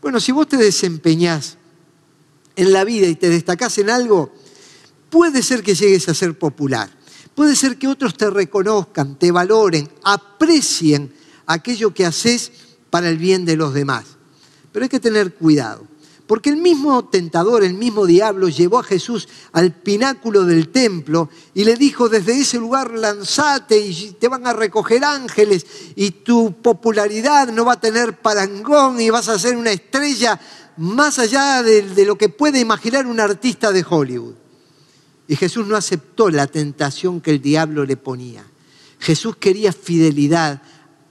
Bueno, 0.00 0.20
si 0.20 0.30
vos 0.30 0.46
te 0.46 0.56
desempeñás 0.56 1.58
en 2.54 2.72
la 2.72 2.84
vida 2.84 3.08
y 3.08 3.16
te 3.16 3.28
destacás 3.28 3.78
en 3.78 3.90
algo, 3.90 4.32
puede 5.10 5.42
ser 5.42 5.62
que 5.62 5.74
llegues 5.74 6.08
a 6.08 6.14
ser 6.14 6.38
popular. 6.38 6.90
Puede 7.34 7.56
ser 7.56 7.76
que 7.76 7.88
otros 7.88 8.16
te 8.16 8.30
reconozcan, 8.30 9.18
te 9.18 9.30
valoren, 9.30 9.88
aprecien 10.04 11.12
aquello 11.46 11.92
que 11.92 12.06
haces 12.06 12.52
para 12.88 13.08
el 13.10 13.18
bien 13.18 13.44
de 13.44 13.56
los 13.56 13.74
demás. 13.74 14.04
Pero 14.72 14.84
hay 14.84 14.88
que 14.88 15.00
tener 15.00 15.34
cuidado, 15.34 15.86
porque 16.26 16.50
el 16.50 16.56
mismo 16.56 17.04
tentador, 17.04 17.62
el 17.62 17.74
mismo 17.74 18.04
diablo 18.04 18.48
llevó 18.48 18.80
a 18.80 18.82
Jesús 18.82 19.28
al 19.52 19.72
pináculo 19.72 20.44
del 20.44 20.68
templo 20.68 21.30
y 21.54 21.64
le 21.64 21.76
dijo, 21.76 22.08
desde 22.08 22.40
ese 22.40 22.58
lugar 22.58 22.92
lanzate 22.92 23.78
y 23.78 24.16
te 24.18 24.26
van 24.26 24.46
a 24.46 24.52
recoger 24.52 25.04
ángeles 25.04 25.66
y 25.94 26.10
tu 26.10 26.52
popularidad 26.60 27.48
no 27.48 27.64
va 27.64 27.74
a 27.74 27.80
tener 27.80 28.20
parangón 28.20 29.00
y 29.00 29.10
vas 29.10 29.28
a 29.28 29.38
ser 29.38 29.56
una 29.56 29.70
estrella 29.70 30.40
más 30.78 31.18
allá 31.18 31.62
de, 31.62 31.82
de 31.82 32.04
lo 32.04 32.18
que 32.18 32.28
puede 32.28 32.58
imaginar 32.58 33.06
un 33.06 33.20
artista 33.20 33.70
de 33.70 33.84
Hollywood. 33.88 34.34
Y 35.28 35.36
Jesús 35.36 35.66
no 35.66 35.76
aceptó 35.76 36.28
la 36.30 36.46
tentación 36.46 37.20
que 37.20 37.32
el 37.32 37.42
diablo 37.42 37.84
le 37.84 37.96
ponía. 37.96 38.44
Jesús 38.98 39.36
quería 39.36 39.72
fidelidad 39.72 40.62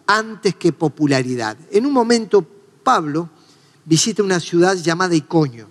antes 0.07 0.55
que 0.55 0.73
popularidad. 0.73 1.57
En 1.71 1.85
un 1.85 1.93
momento, 1.93 2.45
Pablo 2.83 3.29
visita 3.85 4.23
una 4.23 4.39
ciudad 4.39 4.75
llamada 4.75 5.15
Iconio. 5.15 5.67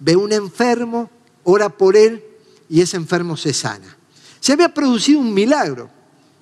Ve 0.00 0.16
un 0.16 0.32
enfermo, 0.32 1.10
ora 1.44 1.68
por 1.68 1.96
él 1.96 2.22
y 2.68 2.80
ese 2.80 2.96
enfermo 2.96 3.36
se 3.36 3.52
sana. 3.52 3.96
Se 4.40 4.52
había 4.52 4.74
producido 4.74 5.20
un 5.20 5.32
milagro 5.32 5.90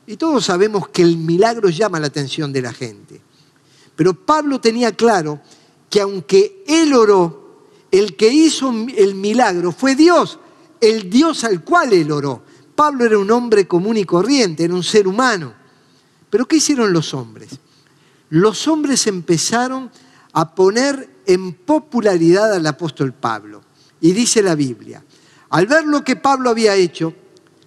y 0.07 0.17
todos 0.17 0.45
sabemos 0.45 0.88
que 0.88 1.03
el 1.03 1.17
milagro 1.17 1.69
llama 1.69 2.00
la 2.00 2.07
atención 2.07 2.53
de 2.53 2.62
la 2.62 2.73
gente. 2.73 3.21
Pero 3.95 4.15
Pablo 4.15 4.61
tenía 4.61 4.93
claro 4.93 5.41
que 5.88 6.00
aunque 6.00 6.65
él 6.67 6.93
oró, 6.93 7.47
el 7.91 8.17
que 8.17 8.29
hizo 8.29 8.73
el 8.97 9.15
milagro 9.15 9.73
fue 9.73 9.95
Dios, 9.95 10.38
el 10.81 11.09
Dios 11.09 11.45
al 11.45 11.65
cual 11.65 11.93
él 11.93 12.11
oró. 12.11 12.43
Pablo 12.75 13.07
era 13.07 13.19
un 13.19 13.31
hombre 13.31 13.67
común 13.67 13.97
y 13.97 14.05
corriente, 14.05 14.65
era 14.65 14.75
un 14.75 14.83
ser 14.83 15.09
humano. 15.09 15.55
Pero 16.29 16.47
¿qué 16.47 16.57
hicieron 16.57 16.93
los 16.93 17.15
hombres? 17.15 17.59
Los 18.29 18.69
hombres 18.69 19.07
empezaron 19.07 19.85
a 19.87 19.91
poner 20.45 21.23
en 21.26 21.55
popularidad 21.55 22.52
al 22.52 22.66
apóstol 22.66 23.14
Pablo. 23.14 23.62
Y 24.00 24.12
dice 24.12 24.43
la 24.43 24.55
Biblia, 24.55 25.02
al 25.50 25.66
ver 25.66 25.85
lo 25.85 26.05
que 26.05 26.16
Pablo 26.16 26.50
había 26.50 26.75
hecho, 26.75 27.14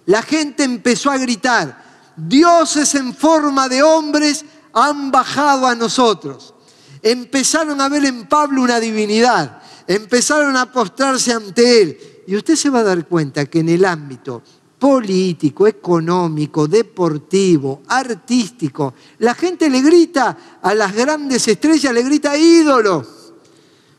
la 0.06 0.22
gente 0.22 0.64
empezó 0.64 1.10
a 1.10 1.18
gritar, 1.18 2.12
dioses 2.16 2.94
en 2.94 3.14
forma 3.14 3.68
de 3.68 3.82
hombres 3.82 4.44
han 4.72 5.10
bajado 5.10 5.66
a 5.66 5.74
nosotros. 5.74 6.54
Empezaron 7.02 7.80
a 7.80 7.88
ver 7.88 8.04
en 8.04 8.28
Pablo 8.28 8.62
una 8.62 8.78
divinidad, 8.78 9.62
empezaron 9.86 10.56
a 10.56 10.70
postrarse 10.70 11.32
ante 11.32 11.82
él. 11.82 11.98
Y 12.26 12.36
usted 12.36 12.54
se 12.54 12.70
va 12.70 12.80
a 12.80 12.84
dar 12.84 13.06
cuenta 13.06 13.46
que 13.46 13.60
en 13.60 13.70
el 13.70 13.84
ámbito 13.84 14.42
político, 14.80 15.66
económico, 15.66 16.66
deportivo, 16.66 17.82
artístico. 17.86 18.94
La 19.18 19.34
gente 19.34 19.68
le 19.68 19.82
grita 19.82 20.58
a 20.62 20.74
las 20.74 20.94
grandes 20.94 21.46
estrellas, 21.46 21.92
le 21.92 22.02
grita 22.02 22.36
ídolos. 22.36 23.34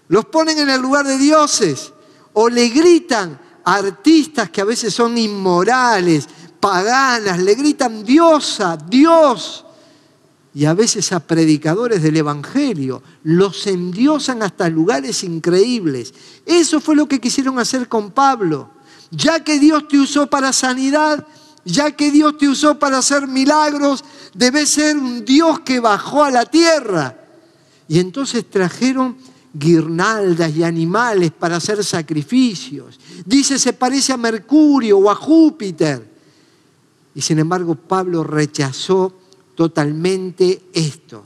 Los 0.07 0.25
ponen 0.25 0.57
en 0.57 0.69
el 0.71 0.81
lugar 0.81 1.05
de 1.05 1.19
dioses. 1.19 1.93
O 2.33 2.49
le 2.49 2.69
gritan 2.69 3.39
a 3.63 3.75
artistas 3.75 4.49
que 4.49 4.61
a 4.61 4.65
veces 4.65 4.93
son 4.93 5.17
inmorales, 5.17 6.27
paganas, 6.59 7.39
le 7.39 7.53
gritan 7.53 8.03
diosa, 8.03 8.75
Dios. 8.75 9.65
Y 10.55 10.65
a 10.65 10.73
veces 10.73 11.11
a 11.11 11.19
predicadores 11.19 12.01
del 12.01 12.17
Evangelio 12.17 13.03
los 13.23 13.67
endiosan 13.67 14.41
hasta 14.41 14.67
lugares 14.67 15.23
increíbles. 15.23 16.13
Eso 16.45 16.81
fue 16.81 16.95
lo 16.95 17.07
que 17.07 17.21
quisieron 17.21 17.59
hacer 17.59 17.87
con 17.87 18.11
Pablo 18.11 18.80
ya 19.11 19.43
que 19.43 19.59
Dios 19.59 19.87
te 19.87 19.99
usó 19.99 20.27
para 20.27 20.53
sanidad, 20.53 21.27
ya 21.65 21.91
que 21.91 22.09
Dios 22.09 22.37
te 22.37 22.47
usó 22.47 22.79
para 22.79 22.97
hacer 22.99 23.27
milagros, 23.27 24.03
debe 24.33 24.65
ser 24.65 24.97
un 24.97 25.23
Dios 25.25 25.59
que 25.59 25.79
bajó 25.79 26.23
a 26.23 26.31
la 26.31 26.45
tierra. 26.45 27.17
Y 27.87 27.99
entonces 27.99 28.49
trajeron 28.49 29.17
guirnaldas 29.53 30.55
y 30.55 30.63
animales 30.63 31.31
para 31.31 31.57
hacer 31.57 31.83
sacrificios. 31.83 32.99
Dice, 33.25 33.59
se 33.59 33.73
parece 33.73 34.13
a 34.13 34.17
Mercurio 34.17 34.97
o 34.97 35.11
a 35.11 35.15
Júpiter. 35.15 36.09
Y 37.13 37.21
sin 37.21 37.39
embargo, 37.39 37.75
Pablo 37.75 38.23
rechazó 38.23 39.13
totalmente 39.55 40.69
esto. 40.73 41.25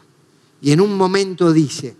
Y 0.59 0.71
en 0.71 0.81
un 0.81 0.97
momento 0.97 1.53
dice, 1.53 1.95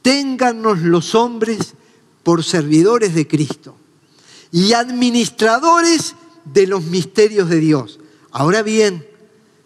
téngannos 0.00 0.80
los 0.80 1.14
hombres 1.14 1.74
por 2.22 2.42
servidores 2.42 3.14
de 3.14 3.28
Cristo 3.28 3.77
y 4.52 4.72
administradores 4.72 6.14
de 6.44 6.66
los 6.66 6.84
misterios 6.84 7.48
de 7.48 7.58
Dios. 7.58 8.00
Ahora 8.30 8.62
bien, 8.62 9.06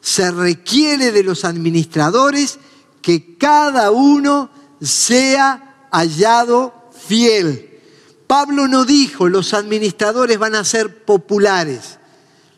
se 0.00 0.30
requiere 0.30 1.12
de 1.12 1.22
los 1.22 1.44
administradores 1.44 2.58
que 3.00 3.36
cada 3.36 3.90
uno 3.90 4.50
sea 4.80 5.88
hallado 5.90 6.90
fiel. 7.06 7.80
Pablo 8.26 8.66
no 8.66 8.84
dijo 8.84 9.28
los 9.28 9.54
administradores 9.54 10.38
van 10.38 10.54
a 10.54 10.64
ser 10.64 11.04
populares. 11.04 11.98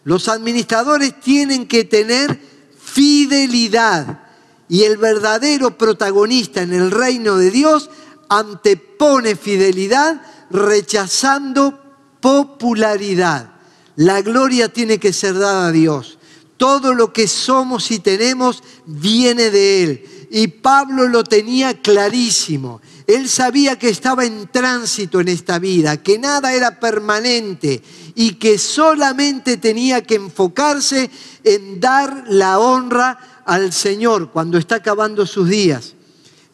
Los 0.04 0.28
administradores 0.28 1.18
tienen 1.20 1.66
que 1.66 1.84
tener 1.84 2.38
fidelidad 2.78 4.20
y 4.68 4.84
el 4.84 4.96
verdadero 4.96 5.76
protagonista 5.76 6.62
en 6.62 6.72
el 6.72 6.90
reino 6.90 7.36
de 7.36 7.50
Dios 7.50 7.90
antepone 8.28 9.36
fidelidad 9.36 10.22
rechazando 10.50 11.83
popularidad. 12.24 13.50
La 13.96 14.22
gloria 14.22 14.70
tiene 14.70 14.98
que 14.98 15.12
ser 15.12 15.38
dada 15.38 15.66
a 15.66 15.72
Dios. 15.72 16.16
Todo 16.56 16.94
lo 16.94 17.12
que 17.12 17.28
somos 17.28 17.90
y 17.90 17.98
tenemos 17.98 18.62
viene 18.86 19.50
de 19.50 19.82
Él. 19.82 20.26
Y 20.30 20.48
Pablo 20.48 21.06
lo 21.06 21.22
tenía 21.22 21.82
clarísimo. 21.82 22.80
Él 23.06 23.28
sabía 23.28 23.78
que 23.78 23.90
estaba 23.90 24.24
en 24.24 24.48
tránsito 24.50 25.20
en 25.20 25.28
esta 25.28 25.58
vida, 25.58 26.02
que 26.02 26.18
nada 26.18 26.54
era 26.54 26.80
permanente 26.80 27.82
y 28.14 28.36
que 28.36 28.56
solamente 28.56 29.58
tenía 29.58 30.02
que 30.02 30.14
enfocarse 30.14 31.10
en 31.44 31.78
dar 31.78 32.24
la 32.28 32.58
honra 32.58 33.42
al 33.44 33.70
Señor 33.70 34.30
cuando 34.30 34.56
está 34.56 34.76
acabando 34.76 35.26
sus 35.26 35.46
días. 35.46 35.92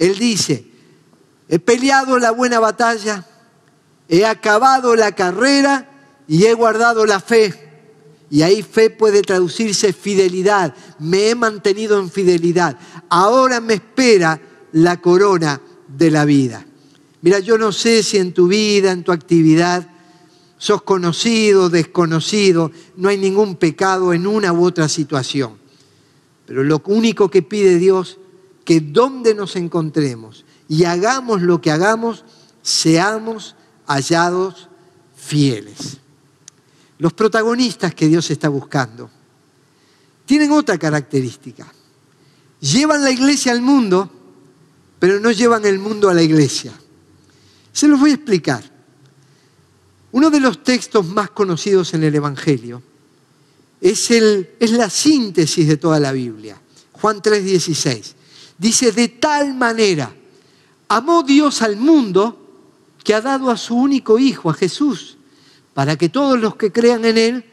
Él 0.00 0.18
dice, 0.18 0.64
he 1.48 1.61
peleado 1.61 2.18
la 2.18 2.33
buena 2.33 2.59
batalla, 2.59 3.24
he 4.11 4.27
acabado 4.27 4.96
la 4.96 5.12
carrera 5.12 5.88
y 6.27 6.44
he 6.44 6.53
guardado 6.53 7.07
la 7.07 7.20
fe. 7.20 7.55
Y 8.29 8.42
ahí 8.42 8.62
fe 8.62 8.90
puede 8.90 9.23
traducirse 9.23 9.92
fidelidad. 9.92 10.75
Me 10.99 11.31
he 11.31 11.35
mantenido 11.37 11.99
en 11.99 12.11
fidelidad. 12.11 12.77
Ahora 13.09 13.61
me 13.61 13.75
espera 13.75 14.40
la 14.73 15.01
corona 15.01 15.61
de 15.87 16.11
la 16.11 16.25
vida. 16.25 16.66
Mira, 17.23 17.38
yo 17.38 17.57
no 17.57 17.70
sé 17.70 18.03
si 18.03 18.18
en 18.18 18.35
tu 18.35 18.49
vida, 18.49 18.90
en 18.90 19.05
tu 19.05 19.12
actividad, 19.12 19.88
sos 20.59 20.83
conocido, 20.83 21.70
desconocido, 21.70 22.73
no 22.96 23.09
hay 23.09 23.16
ningún 23.16 23.57
pecado 23.57 24.12
en 24.12 24.27
una 24.27 24.53
u 24.53 24.64
otra 24.64 24.88
situación. 24.88 25.57
Pero 26.46 26.64
lo 26.64 26.83
único 26.87 27.31
que 27.31 27.42
pide 27.42 27.79
Dios, 27.79 28.18
que 28.64 28.81
donde 28.81 29.37
nos 29.37 29.55
encontremos 29.55 30.44
y 30.68 30.85
hagamos 30.85 31.42
lo 31.42 31.61
que 31.61 31.70
hagamos, 31.70 32.25
seamos 32.62 33.55
hallados 33.90 34.68
fieles. 35.16 35.98
Los 36.98 37.12
protagonistas 37.12 37.94
que 37.94 38.07
Dios 38.07 38.31
está 38.31 38.48
buscando 38.48 39.11
tienen 40.26 40.53
otra 40.53 40.79
característica. 40.79 41.66
Llevan 42.61 43.03
la 43.03 43.11
iglesia 43.11 43.53
al 43.53 43.62
mundo, 43.62 44.09
pero 44.98 45.18
no 45.18 45.33
llevan 45.33 45.64
el 45.64 45.79
mundo 45.79 46.09
a 46.09 46.14
la 46.14 46.22
iglesia. 46.22 46.72
Se 47.72 47.88
los 47.88 47.98
voy 47.98 48.12
a 48.12 48.14
explicar. 48.14 48.62
Uno 50.12 50.31
de 50.31 50.40
los 50.40 50.62
textos 50.62 51.07
más 51.07 51.31
conocidos 51.31 51.94
en 51.94 52.05
el 52.05 52.14
Evangelio 52.14 52.83
es, 53.81 54.11
el, 54.11 54.50
es 54.61 54.72
la 54.72 54.90
síntesis 54.90 55.66
de 55.66 55.79
toda 55.79 55.98
la 55.98 56.12
Biblia. 56.12 56.61
Juan 56.92 57.20
3:16. 57.22 58.14
Dice, 58.59 58.92
de 58.92 59.09
tal 59.09 59.55
manera 59.55 60.14
amó 60.88 61.22
Dios 61.22 61.62
al 61.62 61.76
mundo 61.76 62.39
que 63.04 63.14
ha 63.14 63.20
dado 63.20 63.50
a 63.50 63.56
su 63.56 63.76
único 63.76 64.18
Hijo, 64.18 64.50
a 64.50 64.54
Jesús, 64.54 65.16
para 65.74 65.96
que 65.96 66.08
todos 66.08 66.38
los 66.38 66.56
que 66.56 66.72
crean 66.72 67.04
en 67.04 67.18
Él 67.18 67.44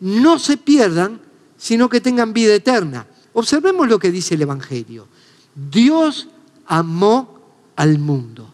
no 0.00 0.38
se 0.38 0.56
pierdan, 0.56 1.20
sino 1.56 1.88
que 1.88 2.00
tengan 2.00 2.32
vida 2.32 2.54
eterna. 2.54 3.06
Observemos 3.32 3.88
lo 3.88 3.98
que 3.98 4.10
dice 4.10 4.34
el 4.34 4.42
Evangelio. 4.42 5.08
Dios 5.54 6.28
amó 6.66 7.38
al 7.76 7.98
mundo. 7.98 8.52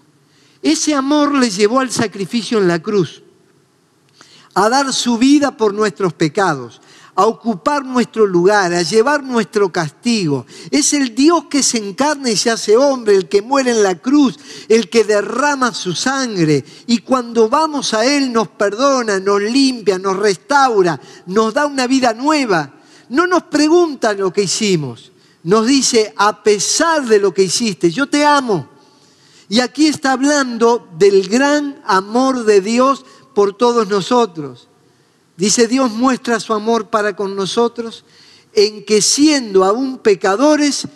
Ese 0.62 0.94
amor 0.94 1.34
le 1.34 1.50
llevó 1.50 1.80
al 1.80 1.90
sacrificio 1.90 2.58
en 2.58 2.68
la 2.68 2.80
cruz, 2.80 3.22
a 4.54 4.68
dar 4.68 4.92
su 4.92 5.18
vida 5.18 5.56
por 5.56 5.74
nuestros 5.74 6.12
pecados, 6.12 6.80
a 7.14 7.26
ocupar 7.26 7.84
nuestro 7.84 8.26
lugar, 8.26 8.72
a 8.72 8.82
llevar 8.82 9.22
nuestro 9.22 9.70
castigo. 9.70 10.46
Es 10.70 10.92
el 10.94 11.14
Dios 11.14 11.44
que 11.50 11.62
se 11.62 11.78
encarna 11.78 12.30
y 12.30 12.36
se 12.36 12.50
hace 12.50 12.76
hombre, 12.76 13.14
el 13.14 13.28
que 13.28 13.42
muere 13.42 13.72
en 13.72 13.82
la 13.82 13.96
cruz, 13.96 14.38
el 14.68 14.88
que 14.88 15.04
derrama 15.04 15.74
su 15.74 15.94
sangre. 15.94 16.64
Y 16.86 16.98
cuando 16.98 17.48
vamos 17.48 17.92
a 17.92 18.06
Él 18.06 18.32
nos 18.32 18.48
perdona, 18.48 19.20
nos 19.20 19.42
limpia, 19.42 19.98
nos 19.98 20.16
restaura, 20.16 20.98
nos 21.26 21.52
da 21.52 21.66
una 21.66 21.86
vida 21.86 22.14
nueva. 22.14 22.72
No 23.10 23.26
nos 23.26 23.42
pregunta 23.44 24.14
lo 24.14 24.32
que 24.32 24.44
hicimos, 24.44 25.12
nos 25.42 25.66
dice, 25.66 26.14
a 26.16 26.42
pesar 26.42 27.04
de 27.04 27.18
lo 27.18 27.34
que 27.34 27.42
hiciste, 27.42 27.90
yo 27.90 28.08
te 28.08 28.24
amo. 28.24 28.68
Y 29.50 29.60
aquí 29.60 29.86
está 29.86 30.12
hablando 30.12 30.88
del 30.96 31.28
gran 31.28 31.82
amor 31.84 32.44
de 32.44 32.62
Dios 32.62 33.04
por 33.34 33.54
todos 33.54 33.86
nosotros. 33.88 34.68
Dice, 35.42 35.66
Dios 35.66 35.90
muestra 35.90 36.38
su 36.38 36.54
amor 36.54 36.86
para 36.86 37.16
con 37.16 37.34
nosotros 37.34 38.04
en 38.52 38.84
que 38.84 39.02
siendo 39.02 39.64
aún 39.64 39.98
pecadores, 39.98 40.86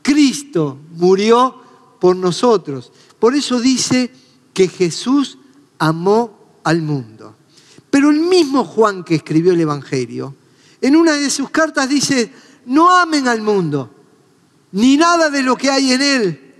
Cristo 0.00 0.78
murió 0.92 1.54
por 2.00 2.16
nosotros. 2.16 2.92
Por 3.18 3.34
eso 3.34 3.60
dice 3.60 4.10
que 4.54 4.68
Jesús 4.68 5.36
amó 5.78 6.32
al 6.64 6.80
mundo. 6.80 7.34
Pero 7.90 8.08
el 8.08 8.20
mismo 8.20 8.64
Juan 8.64 9.04
que 9.04 9.16
escribió 9.16 9.52
el 9.52 9.60
Evangelio, 9.60 10.34
en 10.80 10.96
una 10.96 11.12
de 11.12 11.28
sus 11.28 11.50
cartas 11.50 11.86
dice, 11.86 12.32
no 12.64 12.88
amen 12.90 13.28
al 13.28 13.42
mundo, 13.42 13.90
ni 14.72 14.96
nada 14.96 15.28
de 15.28 15.42
lo 15.42 15.56
que 15.56 15.70
hay 15.70 15.92
en 15.92 16.00
él. 16.00 16.54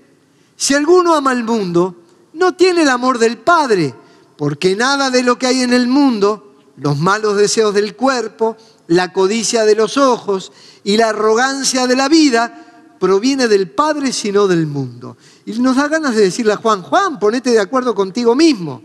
Si 0.57 0.74
alguno 0.74 1.14
ama 1.14 1.31
al 1.31 1.44
mundo, 1.44 2.03
no 2.35 2.55
tiene 2.55 2.83
el 2.83 2.90
amor 2.90 3.18
del 3.18 3.38
Padre, 3.38 3.94
porque 4.37 4.76
nada 4.76 5.09
de 5.09 5.22
lo 5.22 5.38
que 5.38 5.46
hay 5.46 5.62
en 5.62 5.72
el 5.72 5.88
mundo, 5.88 6.48
los 6.81 6.99
malos 6.99 7.37
deseos 7.37 7.75
del 7.75 7.95
cuerpo, 7.95 8.57
la 8.87 9.12
codicia 9.12 9.64
de 9.64 9.75
los 9.75 9.97
ojos 9.97 10.51
y 10.83 10.97
la 10.97 11.11
arrogancia 11.11 11.87
de 11.87 11.95
la 11.95 12.09
vida 12.09 12.95
proviene 12.99 13.49
del 13.49 13.71
Padre 13.71 14.12
sino 14.12 14.49
del 14.49 14.66
mundo. 14.66 15.16
Y 15.45 15.53
nos 15.59 15.77
da 15.77 15.88
ganas 15.88 16.14
de 16.14 16.23
decirle 16.23 16.55
a 16.55 16.57
Juan, 16.57 16.83
Juan, 16.83 17.19
ponete 17.19 17.51
de 17.51 17.61
acuerdo 17.61 17.95
contigo 17.95 18.35
mismo. 18.35 18.83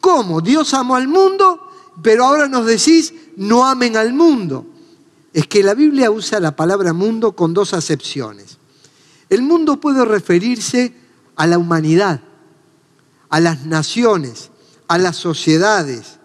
¿Cómo? 0.00 0.40
Dios 0.40 0.72
amó 0.74 0.94
al 0.94 1.08
mundo, 1.08 1.68
pero 2.00 2.24
ahora 2.24 2.48
nos 2.48 2.64
decís, 2.64 3.12
no 3.36 3.66
amen 3.66 3.96
al 3.96 4.12
mundo. 4.12 4.66
Es 5.32 5.46
que 5.46 5.62
la 5.62 5.74
Biblia 5.74 6.10
usa 6.10 6.38
la 6.38 6.54
palabra 6.54 6.92
mundo 6.92 7.32
con 7.32 7.54
dos 7.54 7.74
acepciones. 7.74 8.58
El 9.28 9.42
mundo 9.42 9.80
puede 9.80 10.04
referirse 10.04 10.94
a 11.36 11.46
la 11.46 11.58
humanidad, 11.58 12.20
a 13.30 13.40
las 13.40 13.64
naciones, 13.64 14.50
a 14.86 14.98
las 14.98 15.16
sociedades, 15.16 16.18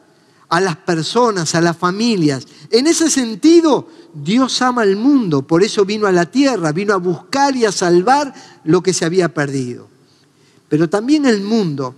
a 0.49 0.61
las 0.61 0.77
personas, 0.77 1.55
a 1.55 1.61
las 1.61 1.77
familias. 1.77 2.47
En 2.71 2.87
ese 2.87 3.09
sentido, 3.09 3.87
Dios 4.13 4.61
ama 4.61 4.83
al 4.83 4.95
mundo, 4.95 5.41
por 5.41 5.63
eso 5.63 5.85
vino 5.85 6.07
a 6.07 6.11
la 6.11 6.25
tierra, 6.25 6.71
vino 6.71 6.93
a 6.93 6.97
buscar 6.97 7.55
y 7.55 7.65
a 7.65 7.71
salvar 7.71 8.33
lo 8.63 8.81
que 8.81 8.93
se 8.93 9.05
había 9.05 9.33
perdido. 9.33 9.87
Pero 10.69 10.89
también 10.89 11.25
el 11.25 11.41
mundo 11.41 11.95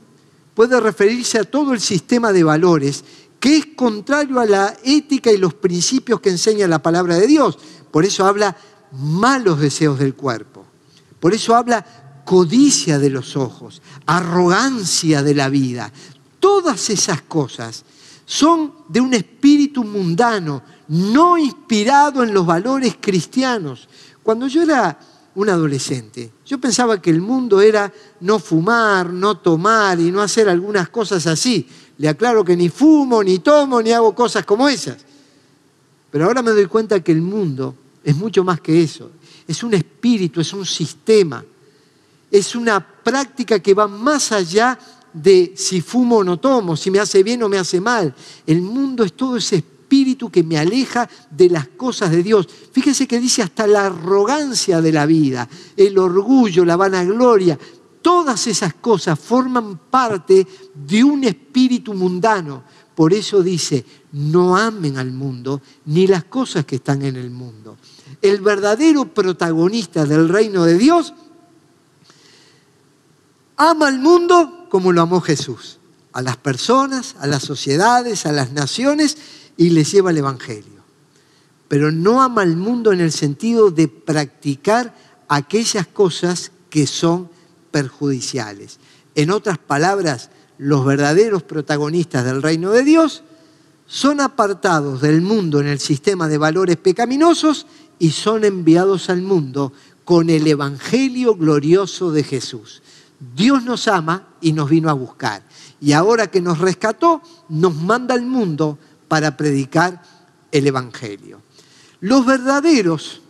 puede 0.54 0.80
referirse 0.80 1.40
a 1.40 1.44
todo 1.44 1.74
el 1.74 1.80
sistema 1.80 2.32
de 2.32 2.44
valores 2.44 3.04
que 3.40 3.58
es 3.58 3.66
contrario 3.76 4.40
a 4.40 4.46
la 4.46 4.78
ética 4.84 5.32
y 5.32 5.38
los 5.38 5.54
principios 5.54 6.20
que 6.20 6.30
enseña 6.30 6.68
la 6.68 6.82
palabra 6.82 7.16
de 7.16 7.28
Dios. 7.28 7.58
Por 7.90 8.04
eso 8.04 8.26
habla 8.26 8.58
malos 8.92 9.60
deseos 9.60 9.98
del 10.00 10.16
cuerpo. 10.16 10.66
Por 11.20 11.34
eso 11.34 11.56
habla 11.56 12.24
codicia 12.26 13.00
de 13.00 13.10
los 13.10 13.36
ojos, 13.38 13.82
arrogancia 14.06 15.24
de 15.24 15.36
la 15.36 15.50
vida. 15.50 15.92
Todas 16.40 16.90
esas 16.90 17.22
cosas 17.22 17.86
son 18.30 18.72
de 18.88 19.02
un 19.02 19.12
espíritu 19.15 19.84
mundano, 19.84 20.62
no 20.89 21.36
inspirado 21.36 22.22
en 22.22 22.32
los 22.32 22.46
valores 22.46 22.98
cristianos. 23.02 23.89
Cuando 24.22 24.46
yo 24.46 24.62
era 24.62 25.00
un 25.34 25.50
adolescente, 25.50 26.32
yo 26.46 26.60
pensaba 26.60 27.02
que 27.02 27.10
el 27.10 27.22
mundo 27.22 27.60
era 27.60 27.92
no 28.20 28.38
fumar, 28.38 29.12
no 29.12 29.39
tomar 29.39 30.00
y 30.00 30.12
no 30.12 30.22
hacer 30.22 30.48
algunas 30.48 30.89
cosas 30.89 31.26
así. 31.26 31.68
Le 31.98 32.08
aclaro 32.08 32.46
que 32.46 32.56
ni 32.56 32.70
fumo, 32.70 33.24
ni 33.24 33.39
tomo, 33.39 33.82
ni 33.82 33.94
hago 33.94 34.13
cosas 34.13 34.46
como 34.46 34.70
esas. 34.70 34.98
Pero 36.12 36.26
ahora 36.26 36.44
me 36.44 36.52
doy 36.52 36.68
cuenta 36.68 37.00
que 37.00 37.12
el 37.12 37.24
mundo 37.24 37.74
es 38.04 38.15
mucho 38.15 38.44
más 38.44 38.62
que 38.62 38.84
eso. 38.84 39.10
Es 39.48 39.63
un 39.63 39.74
espíritu, 39.74 40.39
es 40.39 40.54
un 40.54 40.68
sistema. 40.68 41.44
Es 42.30 42.56
una 42.56 42.80
práctica 42.80 43.58
que 43.58 43.74
va 43.74 43.88
más 43.88 44.32
allá 44.32 44.78
de 45.13 45.54
si 45.56 45.82
fumo 45.82 46.17
o 46.17 46.24
no 46.24 46.38
tomo, 46.38 46.76
si 46.76 46.91
me 46.91 47.00
hace 47.00 47.24
bien 47.24 47.43
o 47.43 47.50
me 47.50 47.58
hace 47.58 47.82
mal. 47.82 48.13
El 48.45 48.62
mundo 48.62 49.04
es 49.04 49.13
todo 49.13 49.38
ese 49.38 49.58
espíritu 49.58 50.30
que 50.30 50.43
me 50.43 50.58
aleja 50.58 51.10
de 51.32 51.50
las 51.50 51.67
cosas 51.67 52.12
de 52.12 52.24
Dios. 52.24 52.48
Fíjense 52.72 53.08
que 53.08 53.19
dice 53.19 53.41
hasta 53.41 53.67
la 53.67 53.88
arrogancia 53.88 54.82
de 54.82 54.91
la 54.91 55.06
vida, 55.06 55.50
el 55.76 55.98
orgullo, 55.98 56.63
la 56.63 56.76
vanagloria, 56.76 57.58
Todas 58.02 58.48
esas 58.48 58.76
cosas 58.76 59.19
forman 59.19 59.78
parte 59.89 60.48
de 60.74 61.04
un 61.04 61.24
espíritu 61.26 61.93
mundano. 61.93 62.63
Por 62.95 63.13
eso 63.13 63.43
dice, 63.43 63.86
no 64.13 64.58
amen 64.58 64.98
al 64.98 65.12
mundo 65.12 65.62
ni 65.86 66.08
las 66.08 66.26
cosas 66.26 66.65
que 66.65 66.78
están 66.78 67.02
en 67.04 67.17
el 67.17 67.30
mundo. 67.30 67.78
El 68.22 68.41
verdadero 68.41 69.06
protagonista 69.06 70.06
del 70.06 70.30
reino 70.30 70.63
de 70.63 70.78
Dios 70.78 71.13
ama 73.58 73.88
al 73.88 74.00
mundo 74.00 74.59
como 74.70 74.92
lo 74.92 75.02
amó 75.02 75.22
Jesús, 75.22 75.80
a 76.14 76.22
las 76.22 76.38
personas, 76.38 77.16
a 77.20 77.28
las 77.28 77.44
sociedades, 77.44 78.26
a 78.26 78.32
las 78.32 78.52
naciones 78.52 79.18
y 79.58 79.72
les 79.72 79.92
lleva 79.92 80.12
el 80.12 80.18
Evangelio. 80.18 80.80
Pero 81.68 81.92
no 81.92 82.22
ama 82.22 82.42
al 82.42 82.56
mundo 82.56 82.92
en 82.92 83.02
el 83.02 83.12
sentido 83.12 83.72
de 83.72 83.88
practicar 83.88 84.96
aquellas 85.28 85.86
cosas 85.88 86.52
que 86.70 86.88
son 86.88 87.30
perjudiciales. 87.72 88.80
En 89.16 89.32
otras 89.32 89.58
palabras, 89.58 90.30
los 90.58 90.86
verdaderos 90.86 91.44
protagonistas 91.44 92.26
del 92.26 92.42
reino 92.42 92.72
de 92.72 92.84
Dios 92.84 93.24
son 93.88 94.22
apartados 94.22 95.02
del 95.02 95.22
mundo 95.22 95.60
en 95.60 95.68
el 95.68 95.80
sistema 95.80 96.28
de 96.28 96.38
valores 96.38 96.78
pecaminosos 96.78 97.66
y 97.98 98.12
son 98.12 98.44
enviados 98.44 99.10
al 99.10 99.22
mundo 99.22 99.74
con 100.06 100.30
el 100.30 100.48
Evangelio 100.48 101.36
glorioso 101.36 102.12
de 102.12 102.24
Jesús. 102.24 102.82
Dios 103.20 103.64
nos 103.64 103.88
ama 103.88 104.28
y 104.42 104.54
nos 104.54 104.70
vino 104.70 104.90
a 104.90 104.94
buscar. 104.94 105.44
Y 105.82 105.92
ahora 105.94 106.28
que 106.28 106.42
nos 106.42 106.60
rescató, 106.60 107.22
nos 107.50 107.76
manda 107.76 108.14
al 108.14 108.22
mundo 108.22 108.78
para 109.08 109.36
predicar 109.36 110.02
el 110.52 110.68
Evangelio. 110.68 111.42
Los 112.00 112.26
verdaderos 112.26 113.22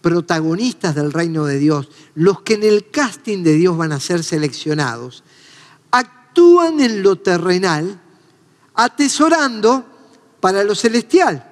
protagonistas 0.00 0.94
del 0.94 1.12
reino 1.12 1.44
de 1.44 1.58
Dios, 1.58 1.88
los 2.14 2.42
que 2.42 2.54
en 2.54 2.62
el 2.62 2.90
casting 2.90 3.42
de 3.42 3.54
Dios 3.54 3.76
van 3.76 3.92
a 3.92 4.00
ser 4.00 4.22
seleccionados, 4.22 5.24
actúan 5.90 6.80
en 6.80 7.02
lo 7.02 7.16
terrenal 7.16 8.00
atesorando 8.74 9.84
para 10.40 10.62
lo 10.62 10.74
celestial. 10.74 11.44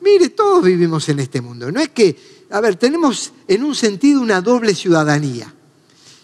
Mire, 0.00 0.28
todos 0.28 0.62
vivimos 0.62 1.08
en 1.08 1.20
este 1.20 1.40
mundo. 1.40 1.72
No 1.72 1.80
es 1.80 1.88
que, 1.88 2.44
a 2.50 2.60
ver, 2.60 2.76
tenemos 2.76 3.32
en 3.48 3.64
un 3.64 3.74
sentido 3.74 4.20
una 4.20 4.40
doble 4.42 4.74
ciudadanía. 4.74 5.54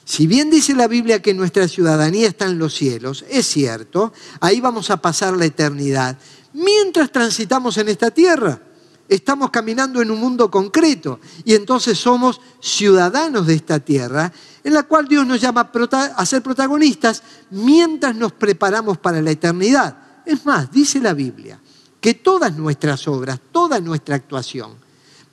Si 0.05 0.27
bien 0.27 0.51
dice 0.51 0.75
la 0.75 0.87
Biblia 0.87 1.23
que 1.23 1.33
nuestra 1.33 1.67
ciudadanía 1.67 2.29
está 2.29 2.45
en 2.45 2.59
los 2.59 2.75
cielos, 2.75 3.25
es 3.29 3.47
cierto, 3.47 4.13
ahí 4.41 4.61
vamos 4.61 4.91
a 4.91 4.99
pasar 4.99 5.35
la 5.35 5.47
eternidad, 5.47 6.19
mientras 6.53 7.11
transitamos 7.11 7.79
en 7.79 7.89
esta 7.89 8.11
tierra. 8.11 8.61
Estamos 9.09 9.51
caminando 9.51 10.01
en 10.01 10.11
un 10.11 10.19
mundo 10.19 10.51
concreto 10.51 11.21
y 11.45 11.55
entonces 11.55 11.99
somos 11.99 12.41
ciudadanos 12.61 13.47
de 13.47 13.55
esta 13.55 13.79
tierra 13.79 14.33
en 14.63 14.73
la 14.73 14.85
cual 14.85 15.07
Dios 15.07 15.27
nos 15.27 15.43
llama 15.43 15.71
a 16.17 16.27
ser 16.27 16.43
protagonistas 16.43 17.23
mientras 17.51 18.17
nos 18.17 18.33
preparamos 18.33 18.97
para 18.97 19.21
la 19.21 19.31
eternidad. 19.31 20.23
Es 20.25 20.47
más, 20.47 20.73
dice 20.73 21.01
la 21.01 21.13
Biblia 21.13 21.61
que 22.01 22.15
todas 22.15 22.57
nuestras 22.57 23.07
obras, 23.07 23.41
toda 23.53 23.79
nuestra 23.79 24.17
actuación 24.17 24.73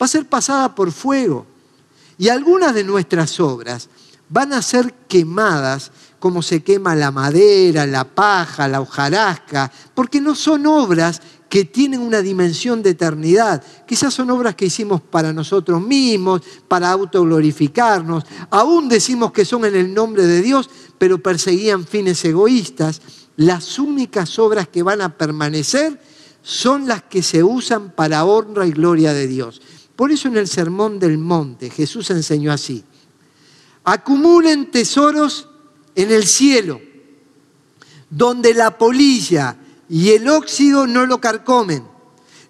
va 0.01 0.05
a 0.05 0.09
ser 0.09 0.27
pasada 0.27 0.75
por 0.75 0.91
fuego 0.91 1.45
y 2.17 2.27
algunas 2.27 2.73
de 2.73 2.83
nuestras 2.83 3.39
obras 3.39 3.89
van 4.31 4.53
a 4.53 4.61
ser 4.61 4.93
quemadas 5.07 5.91
como 6.17 6.41
se 6.41 6.63
quema 6.63 6.95
la 6.95 7.11
madera, 7.11 7.85
la 7.85 8.05
paja, 8.05 8.67
la 8.67 8.79
hojarasca, 8.79 9.71
porque 9.93 10.21
no 10.21 10.35
son 10.35 10.65
obras 10.67 11.21
que 11.49 11.65
tienen 11.65 11.99
una 11.99 12.21
dimensión 12.21 12.81
de 12.81 12.91
eternidad. 12.91 13.61
Quizás 13.85 14.13
son 14.13 14.29
obras 14.29 14.55
que 14.55 14.67
hicimos 14.67 15.01
para 15.01 15.33
nosotros 15.33 15.81
mismos, 15.81 16.41
para 16.67 16.91
autoglorificarnos. 16.91 18.23
Aún 18.51 18.87
decimos 18.87 19.33
que 19.33 19.43
son 19.43 19.65
en 19.65 19.75
el 19.75 19.93
nombre 19.93 20.25
de 20.25 20.41
Dios, 20.41 20.69
pero 20.97 21.21
perseguían 21.21 21.85
fines 21.85 22.23
egoístas. 22.23 23.01
Las 23.35 23.79
únicas 23.79 24.39
obras 24.39 24.67
que 24.69 24.83
van 24.83 25.01
a 25.01 25.17
permanecer 25.17 25.99
son 26.41 26.87
las 26.87 27.01
que 27.03 27.21
se 27.21 27.43
usan 27.43 27.91
para 27.91 28.23
honra 28.23 28.65
y 28.65 28.71
gloria 28.71 29.11
de 29.11 29.27
Dios. 29.27 29.61
Por 29.95 30.11
eso 30.11 30.29
en 30.29 30.37
el 30.37 30.47
Sermón 30.47 30.99
del 30.99 31.17
Monte 31.17 31.69
Jesús 31.69 32.11
enseñó 32.11 32.53
así. 32.53 32.85
Acumulen 33.83 34.71
tesoros 34.71 35.47
en 35.95 36.11
el 36.11 36.25
cielo, 36.25 36.81
donde 38.09 38.53
la 38.53 38.77
polilla 38.77 39.57
y 39.89 40.09
el 40.09 40.27
óxido 40.27 40.87
no 40.87 41.05
lo 41.05 41.19
carcomen, 41.19 41.83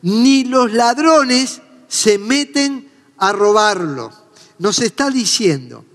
ni 0.02 0.44
los 0.44 0.74
ladrones 0.74 1.62
se 1.88 2.18
meten 2.18 2.90
a 3.18 3.32
robarlo. 3.32 4.12
Nos 4.60 4.80
está 4.80 5.10
diciendo, 5.10 5.86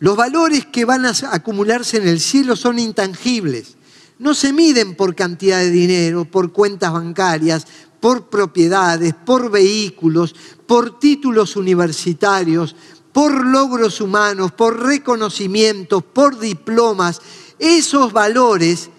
los 0.00 0.16
valores 0.16 0.66
que 0.66 0.84
van 0.84 1.06
a 1.06 1.12
acumularse 1.30 1.96
en 1.96 2.08
el 2.08 2.20
cielo 2.20 2.54
son 2.54 2.78
intangibles. 2.78 3.76
No 4.18 4.34
se 4.34 4.52
miden 4.52 4.94
por 4.94 5.14
cantidad 5.14 5.58
de 5.58 5.70
dinero, 5.70 6.24
por 6.24 6.52
cuentas 6.52 6.92
bancarias, 6.92 7.66
por 8.00 8.28
propiedades, 8.28 9.14
por 9.14 9.50
vehículos, 9.50 10.34
por 10.66 10.98
títulos 10.98 11.56
universitarios, 11.56 12.76
por 13.18 13.44
logros 13.44 14.00
humanos, 14.00 14.52
por 14.52 14.80
reconocimientos, 14.80 16.04
por 16.04 16.38
diplomas. 16.38 17.20
Esos 17.58 18.12
valores 18.12 18.90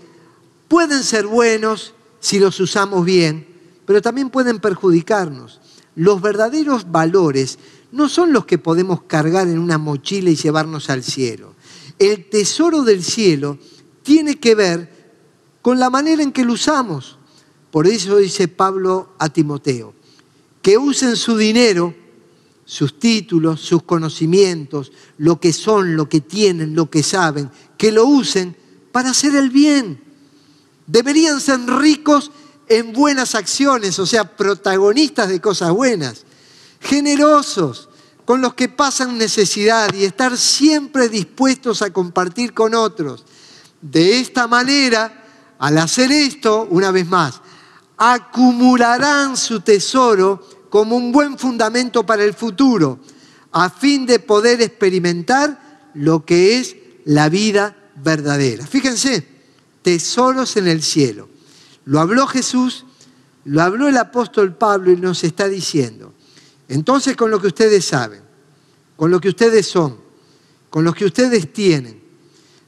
pueden 0.68 1.06
ser 1.06 1.26
buenos 1.26 1.94
si 2.20 2.38
los 2.38 2.60
usamos 2.60 3.06
bien, 3.06 3.48
pero 3.86 4.02
también 4.02 4.30
pueden 4.30 4.60
perjudicarnos. 4.60 5.62
Los 5.96 6.22
verdaderos 6.22 6.92
valores 6.92 7.60
no 7.94 8.10
son 8.10 8.34
los 8.34 8.44
que 8.44 8.58
podemos 8.58 9.04
cargar 9.04 9.48
en 9.48 9.58
una 9.58 9.78
mochila 9.78 10.30
y 10.30 10.36
llevarnos 10.36 10.90
al 10.90 11.02
cielo. 11.02 11.56
El 11.98 12.30
tesoro 12.30 12.84
del 12.84 13.06
cielo 13.06 13.58
tiene 14.04 14.38
que 14.38 14.54
ver 14.54 15.14
con 15.62 15.80
la 15.80 15.90
manera 15.90 16.22
en 16.22 16.34
que 16.34 16.44
lo 16.44 16.52
usamos. 16.52 17.18
Por 17.72 17.88
eso 17.88 18.18
dice 18.18 18.50
Pablo 18.50 19.14
a 19.18 19.30
Timoteo, 19.30 19.94
que 20.62 20.78
usen 20.78 21.16
su 21.16 21.38
dinero, 21.38 21.96
sus 22.70 23.00
títulos, 23.00 23.62
sus 23.62 23.82
conocimientos, 23.82 24.92
lo 25.18 25.40
que 25.40 25.54
son, 25.54 25.96
lo 25.96 26.08
que 26.08 26.22
tienen, 26.22 26.76
lo 26.76 26.88
que 26.88 27.02
saben, 27.02 27.50
que 27.80 27.92
lo 27.92 28.06
usen 28.06 28.56
para 28.92 29.10
hacer 29.10 29.34
el 29.36 29.50
bien 29.50 30.10
deberían 30.90 31.40
ser 31.40 31.60
ricos 31.66 32.32
en 32.68 32.94
buenas 32.94 33.36
acciones, 33.36 33.98
o 34.00 34.06
sea, 34.06 34.36
protagonistas 34.36 35.30
de 35.30 35.40
cosas 35.40 35.72
buenas, 35.72 36.26
generosos 36.80 37.90
con 38.26 38.42
los 38.42 38.54
que 38.54 38.70
pasan 38.70 39.18
necesidad 39.18 39.94
y 39.94 40.04
estar 40.04 40.38
siempre 40.38 41.10
dispuestos 41.10 41.82
a 41.82 41.92
compartir 41.92 42.54
con 42.54 42.76
otros. 42.76 43.26
De 43.82 44.20
esta 44.20 44.48
manera, 44.48 45.56
al 45.58 45.78
hacer 45.78 46.12
esto, 46.12 46.68
una 46.70 46.92
vez 46.92 47.08
más, 47.08 47.42
acumularán 47.98 49.36
su 49.36 49.62
tesoro 49.62 50.59
como 50.70 50.96
un 50.96 51.12
buen 51.12 51.38
fundamento 51.38 52.06
para 52.06 52.24
el 52.24 52.34
futuro, 52.34 53.00
a 53.52 53.70
fin 53.70 54.06
de 54.06 54.20
poder 54.20 54.62
experimentar 54.62 55.90
lo 55.96 56.26
que 56.26 56.60
es 56.60 56.76
la 57.06 57.30
vida 57.30 57.76
verdadera. 57.96 58.66
Fíjense, 58.66 59.26
tesoros 59.82 60.56
en 60.58 60.68
el 60.68 60.84
cielo. 60.84 61.30
Lo 61.86 62.00
habló 62.00 62.28
Jesús, 62.28 62.86
lo 63.46 63.62
habló 63.62 63.88
el 63.88 63.98
apóstol 63.98 64.56
Pablo 64.56 64.92
y 64.92 64.98
nos 64.98 65.24
está 65.24 65.48
diciendo, 65.48 66.14
entonces 66.68 67.16
con 67.16 67.32
lo 67.32 67.42
que 67.42 67.48
ustedes 67.48 67.86
saben, 67.86 68.22
con 68.96 69.10
lo 69.10 69.20
que 69.20 69.30
ustedes 69.30 69.66
son, 69.66 69.98
con 70.70 70.84
lo 70.84 70.94
que 70.94 71.06
ustedes 71.06 71.52
tienen, 71.52 72.00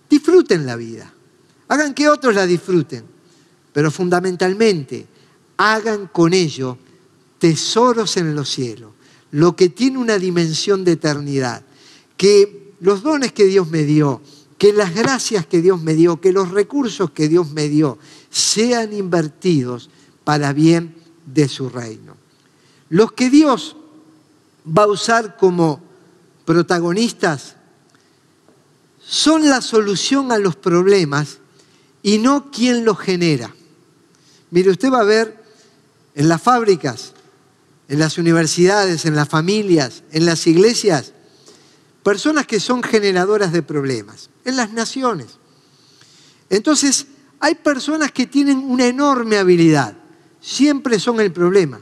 disfruten 0.09 0.65
la 0.65 0.75
vida, 0.75 1.13
hagan 1.67 1.93
que 1.93 2.09
otros 2.09 2.33
la 2.33 2.47
disfruten, 2.47 3.03
pero 3.71 3.91
fundamentalmente 3.91 5.05
hagan 5.57 6.07
con 6.07 6.33
ello 6.33 6.77
tesoros 7.41 8.17
en 8.17 8.35
los 8.35 8.51
cielos, 8.51 8.91
lo 9.31 9.55
que 9.55 9.67
tiene 9.67 9.97
una 9.97 10.19
dimensión 10.19 10.83
de 10.83 10.91
eternidad, 10.91 11.63
que 12.15 12.75
los 12.81 13.01
dones 13.01 13.31
que 13.31 13.45
Dios 13.45 13.67
me 13.67 13.81
dio, 13.81 14.21
que 14.59 14.71
las 14.73 14.93
gracias 14.93 15.47
que 15.47 15.59
Dios 15.59 15.81
me 15.81 15.95
dio, 15.95 16.21
que 16.21 16.31
los 16.31 16.51
recursos 16.51 17.09
que 17.09 17.27
Dios 17.27 17.49
me 17.49 17.67
dio 17.67 17.97
sean 18.29 18.93
invertidos 18.93 19.89
para 20.23 20.53
bien 20.53 20.93
de 21.25 21.49
su 21.49 21.67
reino. 21.67 22.15
Los 22.89 23.11
que 23.13 23.31
Dios 23.31 23.75
va 24.65 24.83
a 24.83 24.87
usar 24.87 25.35
como 25.35 25.81
protagonistas 26.45 27.55
son 29.03 29.49
la 29.49 29.61
solución 29.61 30.31
a 30.31 30.37
los 30.37 30.55
problemas 30.55 31.39
y 32.03 32.19
no 32.19 32.51
quien 32.51 32.85
los 32.85 32.99
genera. 32.99 33.51
Mire, 34.51 34.69
usted 34.69 34.91
va 34.91 34.99
a 34.99 35.05
ver 35.05 35.43
en 36.13 36.29
las 36.29 36.39
fábricas, 36.39 37.13
en 37.91 37.99
las 37.99 38.17
universidades, 38.17 39.05
en 39.05 39.17
las 39.17 39.27
familias, 39.27 40.03
en 40.13 40.25
las 40.25 40.47
iglesias, 40.47 41.11
personas 42.03 42.47
que 42.47 42.61
son 42.61 42.81
generadoras 42.81 43.51
de 43.51 43.63
problemas, 43.63 44.29
en 44.45 44.55
las 44.55 44.71
naciones. 44.71 45.27
Entonces, 46.49 47.07
hay 47.41 47.55
personas 47.55 48.13
que 48.13 48.27
tienen 48.27 48.59
una 48.59 48.87
enorme 48.87 49.35
habilidad, 49.35 49.97
siempre 50.39 51.01
son 51.01 51.19
el 51.19 51.33
problema, 51.33 51.81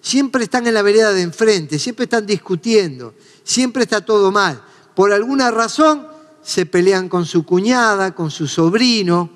siempre 0.00 0.42
están 0.42 0.66
en 0.66 0.74
la 0.74 0.82
vereda 0.82 1.12
de 1.12 1.22
enfrente, 1.22 1.78
siempre 1.78 2.06
están 2.06 2.26
discutiendo, 2.26 3.14
siempre 3.44 3.84
está 3.84 4.04
todo 4.04 4.32
mal. 4.32 4.60
Por 4.96 5.12
alguna 5.12 5.52
razón 5.52 6.04
se 6.42 6.66
pelean 6.66 7.08
con 7.08 7.24
su 7.24 7.44
cuñada, 7.44 8.12
con 8.12 8.32
su 8.32 8.48
sobrino, 8.48 9.30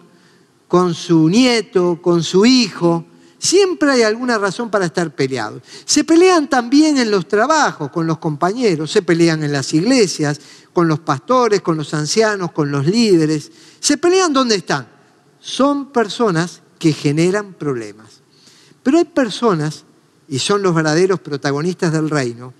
con 0.66 0.94
su 0.94 1.28
nieto, 1.28 2.00
con 2.02 2.24
su 2.24 2.44
hijo, 2.44 3.06
Siempre 3.42 3.90
hay 3.90 4.02
alguna 4.02 4.38
razón 4.38 4.70
para 4.70 4.86
estar 4.86 5.12
peleados. 5.16 5.64
Se 5.84 6.04
pelean 6.04 6.48
también 6.48 6.96
en 6.96 7.10
los 7.10 7.26
trabajos, 7.26 7.90
con 7.90 8.06
los 8.06 8.18
compañeros, 8.18 8.92
se 8.92 9.02
pelean 9.02 9.42
en 9.42 9.50
las 9.50 9.74
iglesias, 9.74 10.40
con 10.72 10.86
los 10.86 11.00
pastores, 11.00 11.60
con 11.60 11.76
los 11.76 11.92
ancianos, 11.92 12.52
con 12.52 12.70
los 12.70 12.86
líderes. 12.86 13.50
Se 13.80 13.96
pelean 13.98 14.32
donde 14.32 14.54
están. 14.54 14.86
Son 15.40 15.90
personas 15.90 16.62
que 16.78 16.92
generan 16.92 17.54
problemas. 17.54 18.20
Pero 18.84 18.98
hay 18.98 19.06
personas, 19.06 19.86
y 20.28 20.38
son 20.38 20.62
los 20.62 20.72
verdaderos 20.72 21.18
protagonistas 21.18 21.92
del 21.92 22.10
reino, 22.10 22.54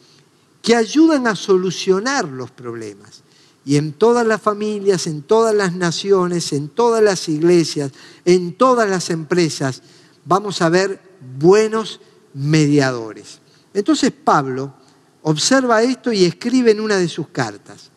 que 0.63 0.75
ayudan 0.75 1.29
a 1.29 1.37
solucionar 1.37 2.27
los 2.27 2.51
problemas. 2.51 3.23
Y 3.65 3.77
en 3.77 3.93
todas 3.93 4.27
las 4.27 4.43
familias, 4.43 5.07
en 5.07 5.23
todas 5.23 5.55
las 5.55 5.75
naciones, 5.77 6.53
en 6.53 6.69
todas 6.69 7.05
las 7.05 7.29
iglesias, 7.29 7.93
en 8.25 8.55
todas 8.55 8.91
las 8.91 9.11
empresas, 9.11 9.81
vamos 10.25 10.63
a 10.63 10.69
ver 10.69 11.01
buenos 11.39 12.01
mediadores. 12.35 13.41
Entonces 13.75 14.13
Pablo 14.13 14.75
observa 15.23 15.83
esto 15.83 16.13
y 16.13 16.25
escribe 16.25 16.73
en 16.73 16.81
una 16.81 16.97
de 16.97 17.09
sus 17.09 17.29
cartas, 17.29 17.91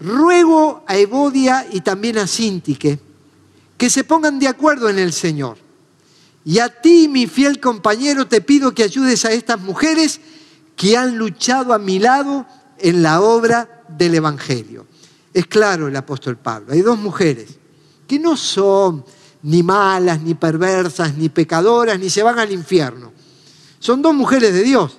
ruego 0.00 0.84
a 0.86 0.96
Evodia 0.96 1.66
y 1.70 1.80
también 1.80 2.18
a 2.18 2.26
Sintique 2.26 2.98
que 3.76 3.90
se 3.90 4.04
pongan 4.04 4.38
de 4.38 4.48
acuerdo 4.48 4.88
en 4.88 4.98
el 4.98 5.12
Señor. 5.12 5.58
Y 6.44 6.58
a 6.58 6.68
ti, 6.68 7.08
mi 7.08 7.26
fiel 7.26 7.60
compañero, 7.60 8.26
te 8.26 8.40
pido 8.40 8.74
que 8.74 8.82
ayudes 8.82 9.24
a 9.24 9.32
estas 9.32 9.60
mujeres 9.60 10.20
que 10.76 10.96
han 10.96 11.16
luchado 11.16 11.72
a 11.72 11.78
mi 11.78 11.98
lado 11.98 12.46
en 12.78 13.02
la 13.02 13.20
obra 13.20 13.84
del 13.88 14.14
Evangelio. 14.14 14.86
Es 15.32 15.46
claro 15.46 15.88
el 15.88 15.96
apóstol 15.96 16.36
Pablo, 16.36 16.72
hay 16.72 16.82
dos 16.82 16.98
mujeres 16.98 17.58
que 18.06 18.18
no 18.18 18.36
son 18.36 19.04
ni 19.42 19.62
malas, 19.62 20.20
ni 20.22 20.34
perversas, 20.34 21.16
ni 21.16 21.28
pecadoras, 21.28 21.98
ni 21.98 22.08
se 22.08 22.22
van 22.22 22.38
al 22.38 22.52
infierno. 22.52 23.12
Son 23.78 24.00
dos 24.00 24.14
mujeres 24.14 24.52
de 24.52 24.62
Dios, 24.62 24.98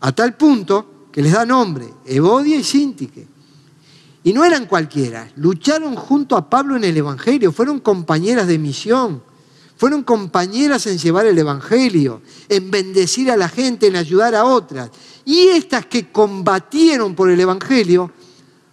a 0.00 0.12
tal 0.12 0.36
punto 0.36 1.08
que 1.12 1.22
les 1.22 1.32
da 1.32 1.46
nombre, 1.46 1.88
Evodia 2.04 2.56
y 2.56 2.64
Sintique. 2.64 3.26
Y 4.24 4.32
no 4.32 4.44
eran 4.44 4.66
cualquiera, 4.66 5.30
lucharon 5.36 5.94
junto 5.94 6.36
a 6.36 6.50
Pablo 6.50 6.76
en 6.76 6.84
el 6.84 6.96
Evangelio, 6.96 7.52
fueron 7.52 7.78
compañeras 7.78 8.48
de 8.48 8.58
misión, 8.58 9.22
fueron 9.76 10.02
compañeras 10.02 10.86
en 10.88 10.98
llevar 10.98 11.26
el 11.26 11.38
Evangelio, 11.38 12.22
en 12.48 12.70
bendecir 12.70 13.30
a 13.30 13.36
la 13.36 13.48
gente, 13.48 13.86
en 13.86 13.94
ayudar 13.94 14.34
a 14.34 14.44
otras. 14.44 14.90
Y 15.24 15.48
estas 15.48 15.86
que 15.86 16.10
combatieron 16.10 17.14
por 17.14 17.30
el 17.30 17.38
Evangelio, 17.38 18.10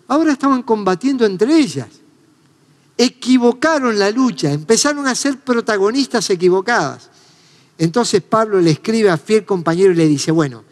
ahora 0.08 0.32
estaban 0.32 0.63
combatiendo 0.63 1.26
entre 1.26 1.56
ellas 1.56 2.03
equivocaron 2.97 3.97
la 3.97 4.12
lucha, 4.12 4.51
empezaron 4.51 5.08
a 5.08 5.15
ser 5.15 5.39
protagonistas 5.39 6.29
equivocadas. 6.29 7.10
Entonces 7.77 8.21
Pablo 8.21 8.60
le 8.62 8.71
escribe 8.71 9.10
a 9.10 9.17
fiel 9.17 9.45
compañero 9.45 9.91
y 9.91 9.95
le 9.95 10.08
dice, 10.08 10.32
bueno, 10.32 10.63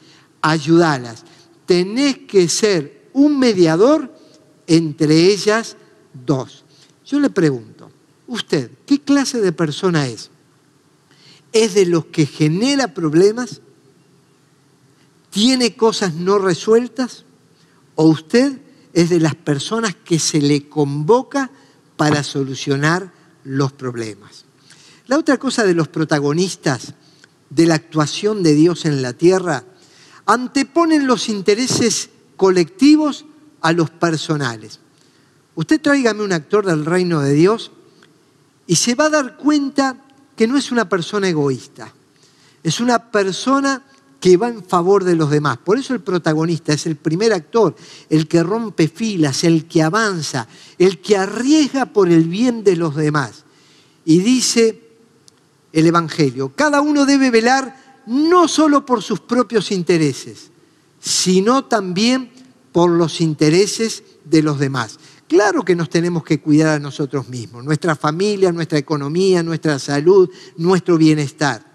ayudalas, 0.41 1.23
tenés 1.65 2.19
que 2.19 2.47
ser 2.47 3.09
un 3.13 3.39
mediador 3.39 4.13
entre 4.67 5.27
ellas 5.27 5.77
dos. 6.13 6.63
Yo 7.05 7.19
le 7.19 7.29
pregunto, 7.29 7.91
¿usted 8.27 8.71
qué 8.85 9.01
clase 9.01 9.41
de 9.41 9.51
persona 9.51 10.07
es? 10.07 10.29
¿Es 11.51 11.73
de 11.73 11.85
los 11.85 12.05
que 12.05 12.25
genera 12.25 12.93
problemas? 12.93 13.61
¿Tiene 15.29 15.75
cosas 15.75 16.13
no 16.13 16.37
resueltas? 16.37 17.25
¿O 17.95 18.05
usted 18.05 18.59
es 18.93 19.09
de 19.09 19.19
las 19.19 19.35
personas 19.35 19.95
que 19.95 20.19
se 20.19 20.41
le 20.41 20.69
convoca 20.69 21.51
para 22.01 22.23
solucionar 22.23 23.11
los 23.43 23.73
problemas. 23.73 24.45
La 25.05 25.19
otra 25.19 25.37
cosa 25.37 25.65
de 25.65 25.75
los 25.75 25.87
protagonistas 25.87 26.95
de 27.51 27.67
la 27.67 27.75
actuación 27.75 28.41
de 28.41 28.55
Dios 28.55 28.85
en 28.85 29.03
la 29.03 29.13
tierra, 29.13 29.63
anteponen 30.25 31.05
los 31.05 31.29
intereses 31.29 32.09
colectivos 32.37 33.25
a 33.61 33.71
los 33.71 33.91
personales. 33.91 34.79
Usted 35.53 35.79
tráigame 35.79 36.23
un 36.23 36.33
actor 36.33 36.65
del 36.65 36.85
reino 36.85 37.21
de 37.21 37.33
Dios 37.33 37.71
y 38.65 38.77
se 38.77 38.95
va 38.95 39.05
a 39.05 39.09
dar 39.11 39.37
cuenta 39.37 39.95
que 40.35 40.47
no 40.47 40.57
es 40.57 40.71
una 40.71 40.89
persona 40.89 41.29
egoísta, 41.29 41.93
es 42.63 42.79
una 42.79 43.11
persona 43.11 43.83
que 44.21 44.37
va 44.37 44.49
en 44.49 44.63
favor 44.63 45.03
de 45.03 45.15
los 45.15 45.31
demás. 45.31 45.57
Por 45.57 45.79
eso 45.79 45.95
el 45.95 45.99
protagonista 46.01 46.71
es 46.71 46.85
el 46.85 46.95
primer 46.95 47.33
actor, 47.33 47.75
el 48.07 48.27
que 48.27 48.43
rompe 48.43 48.87
filas, 48.87 49.43
el 49.43 49.65
que 49.65 49.81
avanza, 49.81 50.47
el 50.77 51.01
que 51.01 51.17
arriesga 51.17 51.87
por 51.87 52.07
el 52.07 52.25
bien 52.25 52.63
de 52.63 52.75
los 52.75 52.95
demás. 52.95 53.43
Y 54.05 54.19
dice 54.19 54.79
el 55.73 55.87
Evangelio, 55.87 56.53
cada 56.55 56.81
uno 56.81 57.07
debe 57.07 57.31
velar 57.31 58.03
no 58.05 58.47
solo 58.47 58.85
por 58.85 59.01
sus 59.01 59.19
propios 59.19 59.71
intereses, 59.71 60.51
sino 60.99 61.65
también 61.65 62.31
por 62.71 62.91
los 62.91 63.21
intereses 63.21 64.03
de 64.23 64.43
los 64.43 64.59
demás. 64.59 64.99
Claro 65.27 65.65
que 65.65 65.75
nos 65.75 65.89
tenemos 65.89 66.23
que 66.23 66.39
cuidar 66.41 66.75
a 66.75 66.79
nosotros 66.79 67.27
mismos, 67.27 67.63
nuestra 67.63 67.95
familia, 67.95 68.51
nuestra 68.51 68.77
economía, 68.77 69.41
nuestra 69.41 69.79
salud, 69.79 70.29
nuestro 70.57 70.97
bienestar. 70.97 71.65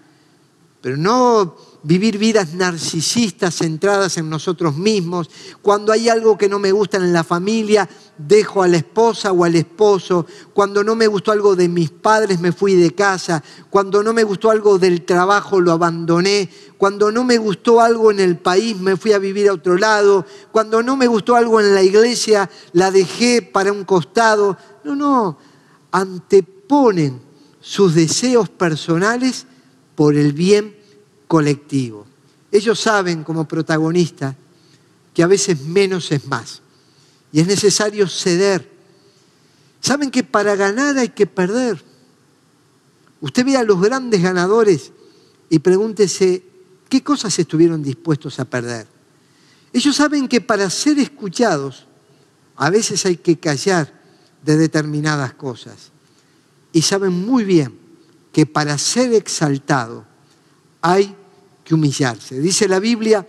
Pero 0.79 0.95
no 0.95 1.57
vivir 1.87 2.17
vidas 2.17 2.53
narcisistas 2.53 3.55
centradas 3.55 4.17
en 4.17 4.29
nosotros 4.29 4.75
mismos. 4.75 5.29
Cuando 5.61 5.93
hay 5.93 6.09
algo 6.09 6.37
que 6.37 6.49
no 6.49 6.59
me 6.59 6.73
gusta 6.73 6.97
en 6.97 7.13
la 7.13 7.23
familia, 7.23 7.87
dejo 8.17 8.61
a 8.61 8.67
la 8.67 8.75
esposa 8.75 9.31
o 9.31 9.45
al 9.45 9.55
esposo. 9.55 10.25
Cuando 10.53 10.83
no 10.83 10.97
me 10.97 11.07
gustó 11.07 11.31
algo 11.31 11.55
de 11.55 11.69
mis 11.69 11.89
padres, 11.89 12.41
me 12.41 12.51
fui 12.51 12.75
de 12.75 12.93
casa. 12.93 13.41
Cuando 13.69 14.03
no 14.03 14.11
me 14.11 14.25
gustó 14.25 14.51
algo 14.51 14.77
del 14.77 15.05
trabajo, 15.05 15.61
lo 15.61 15.71
abandoné. 15.71 16.49
Cuando 16.77 17.09
no 17.09 17.23
me 17.23 17.37
gustó 17.37 17.79
algo 17.79 18.11
en 18.11 18.19
el 18.19 18.37
país, 18.37 18.77
me 18.77 18.97
fui 18.97 19.13
a 19.13 19.17
vivir 19.17 19.47
a 19.47 19.53
otro 19.53 19.77
lado. 19.77 20.25
Cuando 20.51 20.83
no 20.83 20.97
me 20.97 21.07
gustó 21.07 21.37
algo 21.37 21.61
en 21.61 21.73
la 21.73 21.83
iglesia, 21.83 22.49
la 22.73 22.91
dejé 22.91 23.41
para 23.41 23.71
un 23.71 23.85
costado. 23.85 24.57
No, 24.83 24.93
no, 24.93 25.37
anteponen 25.93 27.21
sus 27.61 27.95
deseos 27.95 28.49
personales 28.49 29.45
por 29.95 30.17
el 30.17 30.33
bien 30.33 30.76
colectivo. 31.27 32.05
Ellos 32.51 32.79
saben 32.79 33.23
como 33.23 33.47
protagonistas 33.47 34.35
que 35.13 35.23
a 35.23 35.27
veces 35.27 35.61
menos 35.61 36.11
es 36.11 36.25
más 36.27 36.61
y 37.31 37.39
es 37.39 37.47
necesario 37.47 38.07
ceder. 38.07 38.69
Saben 39.81 40.09
que 40.11 40.23
para 40.23 40.55
ganar 40.55 40.97
hay 40.97 41.09
que 41.09 41.27
perder. 41.27 41.83
Usted 43.19 43.45
ve 43.45 43.57
a 43.57 43.63
los 43.63 43.81
grandes 43.81 44.21
ganadores 44.21 44.91
y 45.49 45.59
pregúntese 45.59 46.43
qué 46.89 47.03
cosas 47.03 47.37
estuvieron 47.37 47.83
dispuestos 47.83 48.39
a 48.39 48.45
perder. 48.45 48.87
Ellos 49.73 49.95
saben 49.95 50.27
que 50.27 50.41
para 50.41 50.69
ser 50.69 50.99
escuchados 50.99 51.85
a 52.55 52.69
veces 52.69 53.05
hay 53.05 53.17
que 53.17 53.37
callar 53.37 53.93
de 54.43 54.57
determinadas 54.57 55.33
cosas. 55.33 55.91
y 56.73 56.81
saben 56.83 57.13
muy 57.13 57.43
bien 57.43 57.73
que 58.31 58.45
para 58.45 58.77
ser 58.77 59.13
exaltado 59.13 60.05
hay 60.81 61.15
que 61.67 61.75
humillarse. 61.75 62.39
Dice 62.39 62.65
la 62.69 62.79
Biblia, 62.79 63.27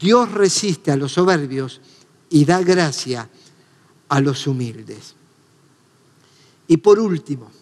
Dios 0.00 0.32
resiste 0.32 0.90
a 0.90 0.96
los 0.96 1.12
soberbios 1.12 1.80
y 2.28 2.44
da 2.44 2.60
gracia 2.60 3.30
a 4.08 4.20
los 4.20 4.48
humildes. 4.48 5.14
Y 6.66 6.78
por 6.78 6.98
último, 6.98 7.52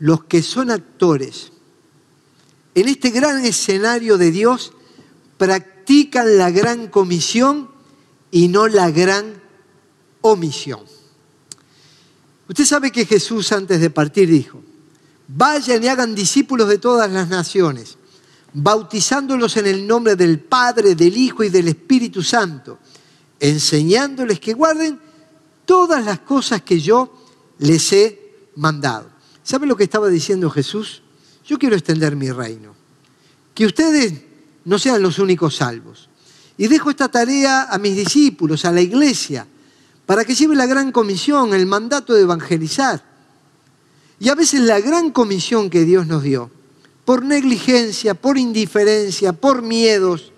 los 0.00 0.24
que 0.24 0.42
son 0.42 0.70
actores 0.70 1.50
en 2.74 2.88
este 2.88 3.08
gran 3.08 3.42
escenario 3.42 4.18
de 4.18 4.30
Dios 4.30 4.74
practican 5.38 6.36
la 6.36 6.50
gran 6.50 6.88
comisión 6.88 7.70
y 8.30 8.48
no 8.48 8.68
la 8.68 8.90
gran 8.90 9.40
omisión. 10.20 10.80
Usted 12.50 12.66
sabe 12.66 12.92
que 12.92 13.06
Jesús 13.06 13.50
antes 13.52 13.80
de 13.80 13.88
partir 13.88 14.28
dijo, 14.28 14.62
vayan 15.26 15.82
y 15.82 15.88
hagan 15.88 16.14
discípulos 16.14 16.68
de 16.68 16.76
todas 16.76 17.10
las 17.10 17.30
naciones, 17.30 17.96
bautizándolos 18.58 19.58
en 19.58 19.66
el 19.66 19.86
nombre 19.86 20.16
del 20.16 20.40
Padre, 20.40 20.94
del 20.94 21.14
Hijo 21.14 21.44
y 21.44 21.50
del 21.50 21.68
Espíritu 21.68 22.22
Santo, 22.22 22.78
enseñándoles 23.38 24.40
que 24.40 24.54
guarden 24.54 24.98
todas 25.66 26.02
las 26.02 26.20
cosas 26.20 26.62
que 26.62 26.80
yo 26.80 27.12
les 27.58 27.92
he 27.92 28.48
mandado. 28.56 29.10
¿Sabe 29.42 29.66
lo 29.66 29.76
que 29.76 29.84
estaba 29.84 30.08
diciendo 30.08 30.48
Jesús? 30.48 31.02
Yo 31.44 31.58
quiero 31.58 31.76
extender 31.76 32.16
mi 32.16 32.30
reino. 32.30 32.74
Que 33.54 33.66
ustedes 33.66 34.14
no 34.64 34.78
sean 34.78 35.02
los 35.02 35.18
únicos 35.18 35.56
salvos. 35.56 36.08
Y 36.56 36.66
dejo 36.68 36.88
esta 36.88 37.08
tarea 37.08 37.64
a 37.64 37.76
mis 37.76 37.94
discípulos, 37.94 38.64
a 38.64 38.72
la 38.72 38.80
iglesia, 38.80 39.46
para 40.06 40.24
que 40.24 40.34
lleve 40.34 40.56
la 40.56 40.64
gran 40.64 40.92
comisión, 40.92 41.52
el 41.52 41.66
mandato 41.66 42.14
de 42.14 42.22
evangelizar. 42.22 43.04
Y 44.18 44.30
a 44.30 44.34
veces 44.34 44.62
la 44.62 44.80
gran 44.80 45.10
comisión 45.10 45.68
que 45.68 45.84
Dios 45.84 46.06
nos 46.06 46.22
dio, 46.22 46.50
por 47.06 47.24
negligencia, 47.24 48.14
por 48.14 48.36
indiferencia, 48.36 49.32
por 49.32 49.62
miedos, 49.62 50.32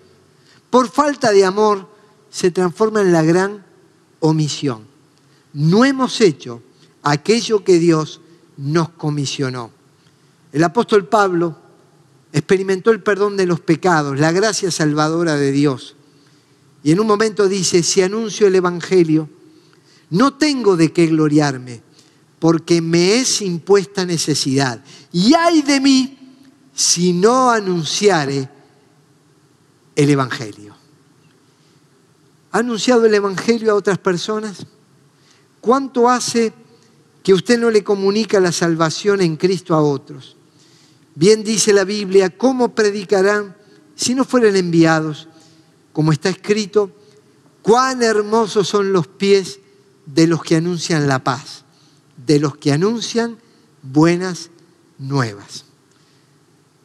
por 0.69 0.87
falta 0.87 1.31
de 1.31 1.43
amor, 1.43 1.89
se 2.29 2.51
transforma 2.51 3.01
en 3.01 3.11
la 3.11 3.23
gran 3.23 3.65
omisión. 4.19 4.85
No 5.51 5.83
hemos 5.83 6.21
hecho 6.21 6.61
aquello 7.01 7.63
que 7.63 7.79
Dios 7.79 8.21
nos 8.55 8.89
comisionó. 8.89 9.71
El 10.53 10.63
apóstol 10.63 11.07
Pablo 11.07 11.57
experimentó 12.31 12.91
el 12.91 13.01
perdón 13.01 13.35
de 13.35 13.47
los 13.47 13.61
pecados, 13.61 14.19
la 14.19 14.31
gracia 14.31 14.69
salvadora 14.69 15.37
de 15.37 15.51
Dios. 15.51 15.95
Y 16.83 16.91
en 16.91 16.99
un 16.99 17.07
momento 17.07 17.47
dice, 17.47 17.81
si 17.81 18.03
anuncio 18.03 18.45
el 18.45 18.53
Evangelio, 18.53 19.27
no 20.11 20.35
tengo 20.35 20.77
de 20.77 20.93
qué 20.93 21.07
gloriarme, 21.07 21.81
porque 22.37 22.79
me 22.79 23.15
es 23.15 23.41
impuesta 23.41 24.05
necesidad. 24.05 24.83
Y 25.11 25.33
hay 25.33 25.63
de 25.63 25.79
mí 25.79 26.18
si 26.79 27.11
no 27.11 27.51
anunciare 27.51 28.49
el 29.97 30.09
Evangelio. 30.09 30.73
¿Ha 32.53 32.59
anunciado 32.59 33.05
el 33.05 33.13
Evangelio 33.13 33.73
a 33.73 33.75
otras 33.75 33.97
personas? 33.97 34.65
¿Cuánto 35.59 36.09
hace 36.09 36.53
que 37.21 37.33
usted 37.33 37.59
no 37.59 37.69
le 37.69 37.83
comunica 37.83 38.39
la 38.39 38.53
salvación 38.53 39.19
en 39.19 39.35
Cristo 39.35 39.75
a 39.75 39.81
otros? 39.81 40.37
Bien 41.15 41.43
dice 41.43 41.73
la 41.73 41.83
Biblia, 41.83 42.29
¿cómo 42.29 42.73
predicarán 42.73 43.57
si 43.93 44.15
no 44.15 44.23
fueren 44.23 44.55
enviados? 44.55 45.27
Como 45.91 46.13
está 46.13 46.29
escrito, 46.29 46.91
cuán 47.61 48.01
hermosos 48.01 48.69
son 48.69 48.93
los 48.93 49.05
pies 49.05 49.59
de 50.05 50.27
los 50.27 50.41
que 50.43 50.55
anuncian 50.55 51.09
la 51.09 51.25
paz, 51.25 51.65
de 52.25 52.39
los 52.39 52.55
que 52.55 52.71
anuncian 52.71 53.37
buenas 53.81 54.49
nuevas. 54.97 55.65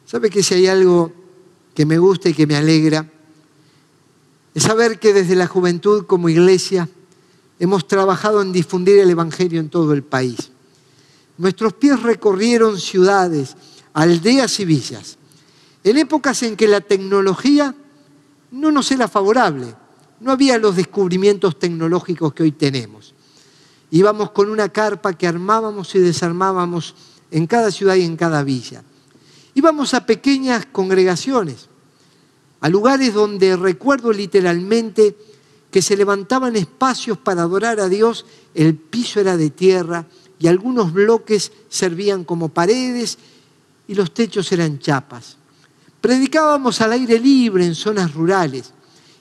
¿Sabe 0.05 0.29
que 0.29 0.43
si 0.43 0.53
hay 0.53 0.67
algo 0.67 1.11
que 1.73 1.85
me 1.85 1.97
gusta 1.97 2.29
y 2.29 2.33
que 2.33 2.45
me 2.45 2.55
alegra? 2.55 3.09
Es 4.53 4.63
saber 4.63 4.99
que 4.99 5.13
desde 5.13 5.35
la 5.35 5.47
juventud 5.47 6.05
como 6.05 6.29
iglesia 6.29 6.87
hemos 7.59 7.87
trabajado 7.87 8.41
en 8.41 8.51
difundir 8.51 8.99
el 8.99 9.09
Evangelio 9.09 9.59
en 9.59 9.69
todo 9.69 9.93
el 9.93 10.03
país. 10.03 10.51
Nuestros 11.37 11.73
pies 11.73 12.01
recorrieron 12.03 12.79
ciudades, 12.79 13.57
aldeas 13.93 14.59
y 14.59 14.65
villas, 14.65 15.17
en 15.83 15.97
épocas 15.97 16.43
en 16.43 16.55
que 16.55 16.67
la 16.67 16.81
tecnología 16.81 17.75
no 18.51 18.71
nos 18.71 18.91
era 18.91 19.07
favorable, 19.07 19.75
no 20.19 20.31
había 20.31 20.57
los 20.57 20.75
descubrimientos 20.75 21.59
tecnológicos 21.59 22.33
que 22.33 22.43
hoy 22.43 22.51
tenemos. 22.51 23.13
Íbamos 23.91 24.31
con 24.31 24.49
una 24.49 24.69
carpa 24.69 25.13
que 25.13 25.27
armábamos 25.27 25.93
y 25.95 25.99
desarmábamos 25.99 26.95
en 27.31 27.47
cada 27.47 27.71
ciudad 27.71 27.95
y 27.95 28.03
en 28.03 28.15
cada 28.15 28.43
villa. 28.43 28.83
Íbamos 29.55 29.93
a 29.93 30.05
pequeñas 30.05 30.67
congregaciones, 30.67 31.69
a 32.59 32.69
lugares 32.69 33.13
donde 33.13 33.55
recuerdo 33.55 34.11
literalmente 34.11 35.15
que 35.71 35.81
se 35.81 35.95
levantaban 35.95 36.55
espacios 36.57 37.17
para 37.17 37.43
adorar 37.43 37.79
a 37.79 37.87
Dios, 37.87 38.25
el 38.53 38.75
piso 38.75 39.19
era 39.21 39.37
de 39.37 39.49
tierra 39.49 40.05
y 40.39 40.47
algunos 40.47 40.91
bloques 40.91 41.53
servían 41.69 42.25
como 42.25 42.49
paredes 42.49 43.17
y 43.87 43.95
los 43.95 44.13
techos 44.13 44.51
eran 44.51 44.79
chapas. 44.79 45.37
Predicábamos 46.01 46.81
al 46.81 46.91
aire 46.91 47.17
libre 47.17 47.65
en 47.65 47.75
zonas 47.75 48.13
rurales 48.13 48.73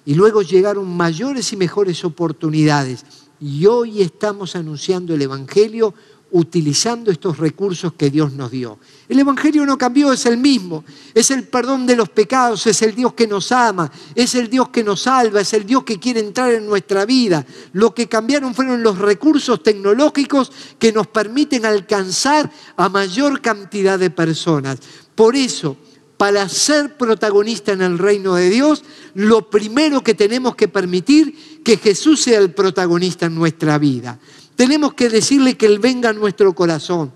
y 0.04 0.14
luego 0.14 0.42
llegaron 0.42 0.96
mayores 0.96 1.52
y 1.52 1.56
mejores 1.56 2.04
oportunidades 2.04 3.04
y 3.40 3.66
hoy 3.66 4.02
estamos 4.02 4.56
anunciando 4.56 5.14
el 5.14 5.22
Evangelio 5.22 5.94
utilizando 6.34 7.12
estos 7.12 7.38
recursos 7.38 7.92
que 7.92 8.10
Dios 8.10 8.32
nos 8.32 8.50
dio. 8.50 8.78
El 9.08 9.20
Evangelio 9.20 9.64
no 9.64 9.78
cambió, 9.78 10.12
es 10.12 10.26
el 10.26 10.36
mismo. 10.36 10.84
Es 11.14 11.30
el 11.30 11.44
perdón 11.44 11.86
de 11.86 11.94
los 11.94 12.08
pecados, 12.08 12.66
es 12.66 12.82
el 12.82 12.92
Dios 12.92 13.14
que 13.14 13.28
nos 13.28 13.52
ama, 13.52 13.90
es 14.16 14.34
el 14.34 14.50
Dios 14.50 14.70
que 14.70 14.82
nos 14.82 15.02
salva, 15.02 15.42
es 15.42 15.52
el 15.52 15.64
Dios 15.64 15.84
que 15.84 16.00
quiere 16.00 16.18
entrar 16.18 16.52
en 16.52 16.66
nuestra 16.66 17.06
vida. 17.06 17.46
Lo 17.72 17.94
que 17.94 18.08
cambiaron 18.08 18.52
fueron 18.52 18.82
los 18.82 18.98
recursos 18.98 19.62
tecnológicos 19.62 20.50
que 20.76 20.92
nos 20.92 21.06
permiten 21.06 21.66
alcanzar 21.66 22.50
a 22.76 22.88
mayor 22.88 23.40
cantidad 23.40 23.96
de 23.96 24.10
personas. 24.10 24.80
Por 25.14 25.36
eso, 25.36 25.76
para 26.16 26.48
ser 26.48 26.96
protagonista 26.96 27.70
en 27.70 27.82
el 27.82 27.96
reino 27.96 28.34
de 28.34 28.50
Dios, 28.50 28.82
lo 29.14 29.48
primero 29.48 30.02
que 30.02 30.14
tenemos 30.14 30.56
que 30.56 30.66
permitir 30.66 31.62
que 31.62 31.76
Jesús 31.76 32.22
sea 32.22 32.40
el 32.40 32.50
protagonista 32.50 33.26
en 33.26 33.36
nuestra 33.36 33.78
vida. 33.78 34.18
Tenemos 34.56 34.94
que 34.94 35.08
decirle 35.08 35.56
que 35.56 35.66
Él 35.66 35.78
venga 35.78 36.10
a 36.10 36.12
nuestro 36.12 36.54
corazón, 36.54 37.12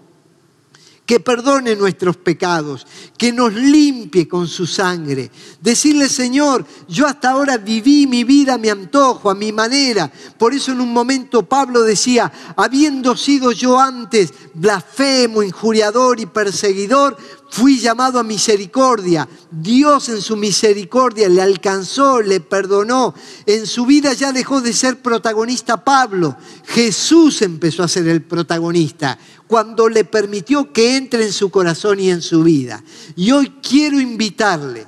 que 1.07 1.20
perdone 1.20 1.74
nuestros 1.74 2.18
pecados, 2.18 2.87
que 3.16 3.33
nos 3.33 3.55
limpie 3.55 4.29
con 4.29 4.46
su 4.46 4.66
sangre. 4.66 5.31
Decirle, 5.61 6.09
Señor, 6.09 6.66
yo 6.87 7.07
hasta 7.07 7.31
ahora 7.31 7.57
viví 7.57 8.07
mi 8.07 8.24
vida 8.24 8.55
a 8.55 8.59
mi 8.59 8.68
antojo, 8.68 9.31
a 9.31 9.35
mi 9.35 9.51
manera. 9.51 10.12
Por 10.37 10.53
eso 10.53 10.72
en 10.72 10.83
un 10.83 10.92
momento 10.92 11.48
Pablo 11.48 11.83
decía, 11.83 12.31
habiendo 12.57 13.16
sido 13.16 13.53
yo 13.53 13.81
antes 13.81 14.35
blasfemo, 14.53 15.42
injuriador 15.42 16.20
y 16.20 16.27
perseguidor, 16.27 17.16
fui 17.51 17.79
llamado 17.79 18.19
a 18.19 18.25
misericordia. 18.25 19.29
Dios 19.51 20.09
en 20.09 20.21
su 20.21 20.37
misericordia 20.37 21.29
le 21.29 21.43
alcanzó, 21.43 22.21
le 22.21 22.41
perdonó. 22.41 23.15
En 23.47 23.67
su 23.67 23.87
vida 23.87 24.13
ya 24.13 24.33
dejó 24.33 24.61
de 24.61 24.73
ser 24.73 25.01
protagonista 25.01 25.85
Pablo. 25.85 26.37
Jesús 26.67 27.43
empezó 27.43 27.83
a 27.83 27.89
ser 27.89 28.07
el 28.09 28.23
protagonista 28.23 29.19
cuando 29.47 29.89
le 29.89 30.05
permitió 30.05 30.73
que 30.73 30.97
entre 30.97 31.25
en 31.25 31.33
su 31.33 31.51
corazón 31.51 31.99
y 31.99 32.11
en 32.11 32.23
su 32.23 32.43
vida. 32.43 32.85
Y 33.17 33.33
hoy 33.33 33.55
quiero 33.63 33.99
invitarle, 33.99 34.87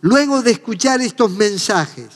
luego 0.00 0.42
de 0.42 0.52
escuchar 0.52 1.00
estos 1.00 1.32
mensajes, 1.32 2.06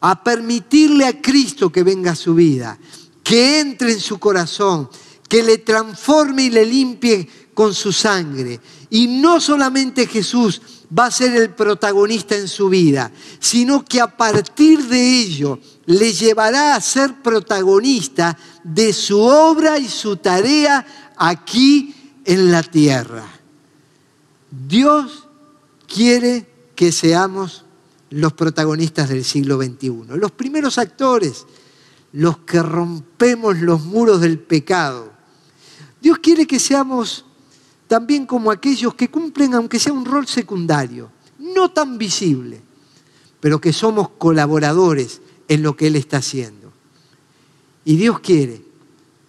a 0.00 0.22
permitirle 0.22 1.06
a 1.06 1.20
Cristo 1.20 1.70
que 1.70 1.82
venga 1.82 2.12
a 2.12 2.16
su 2.16 2.34
vida, 2.34 2.78
que 3.24 3.58
entre 3.58 3.92
en 3.92 4.00
su 4.00 4.18
corazón, 4.18 4.88
que 5.28 5.42
le 5.42 5.58
transforme 5.58 6.44
y 6.44 6.50
le 6.50 6.64
limpie 6.64 7.28
con 7.52 7.74
su 7.74 7.92
sangre. 7.92 8.60
Y 8.90 9.06
no 9.06 9.40
solamente 9.40 10.06
Jesús 10.06 10.62
va 10.96 11.06
a 11.06 11.10
ser 11.10 11.34
el 11.36 11.50
protagonista 11.50 12.34
en 12.36 12.48
su 12.48 12.68
vida, 12.68 13.10
sino 13.38 13.84
que 13.84 14.00
a 14.00 14.16
partir 14.16 14.86
de 14.86 15.20
ello 15.20 15.58
le 15.86 16.12
llevará 16.12 16.74
a 16.74 16.80
ser 16.80 17.22
protagonista 17.22 18.36
de 18.64 18.92
su 18.92 19.20
obra 19.20 19.78
y 19.78 19.88
su 19.88 20.16
tarea 20.16 21.12
aquí 21.16 21.94
en 22.24 22.50
la 22.50 22.62
tierra. 22.62 23.24
Dios 24.50 25.26
quiere 25.86 26.46
que 26.74 26.92
seamos 26.92 27.64
los 28.10 28.32
protagonistas 28.32 29.08
del 29.08 29.24
siglo 29.24 29.60
XXI, 29.60 30.16
los 30.16 30.32
primeros 30.32 30.78
actores, 30.78 31.44
los 32.12 32.38
que 32.38 32.62
rompemos 32.62 33.58
los 33.58 33.82
muros 33.84 34.20
del 34.20 34.38
pecado. 34.38 35.12
Dios 36.00 36.18
quiere 36.20 36.46
que 36.46 36.58
seamos 36.58 37.26
también 37.88 38.26
como 38.26 38.50
aquellos 38.50 38.94
que 38.94 39.08
cumplen, 39.08 39.54
aunque 39.54 39.80
sea 39.80 39.92
un 39.92 40.04
rol 40.04 40.26
secundario, 40.26 41.10
no 41.38 41.70
tan 41.70 41.98
visible, 41.98 42.60
pero 43.40 43.60
que 43.60 43.72
somos 43.72 44.10
colaboradores 44.10 45.20
en 45.48 45.62
lo 45.62 45.74
que 45.74 45.86
Él 45.88 45.96
está 45.96 46.18
haciendo. 46.18 46.70
Y 47.84 47.96
Dios 47.96 48.20
quiere 48.20 48.62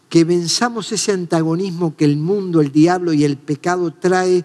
que 0.10 0.26
venzamos 0.26 0.92
ese 0.92 1.14
antagonismo 1.14 1.96
que 1.96 2.04
el 2.04 2.18
mundo, 2.18 2.60
el 2.60 2.72
diablo 2.72 3.14
y 3.14 3.24
el 3.24 3.38
pecado 3.38 3.94
trae 3.94 4.44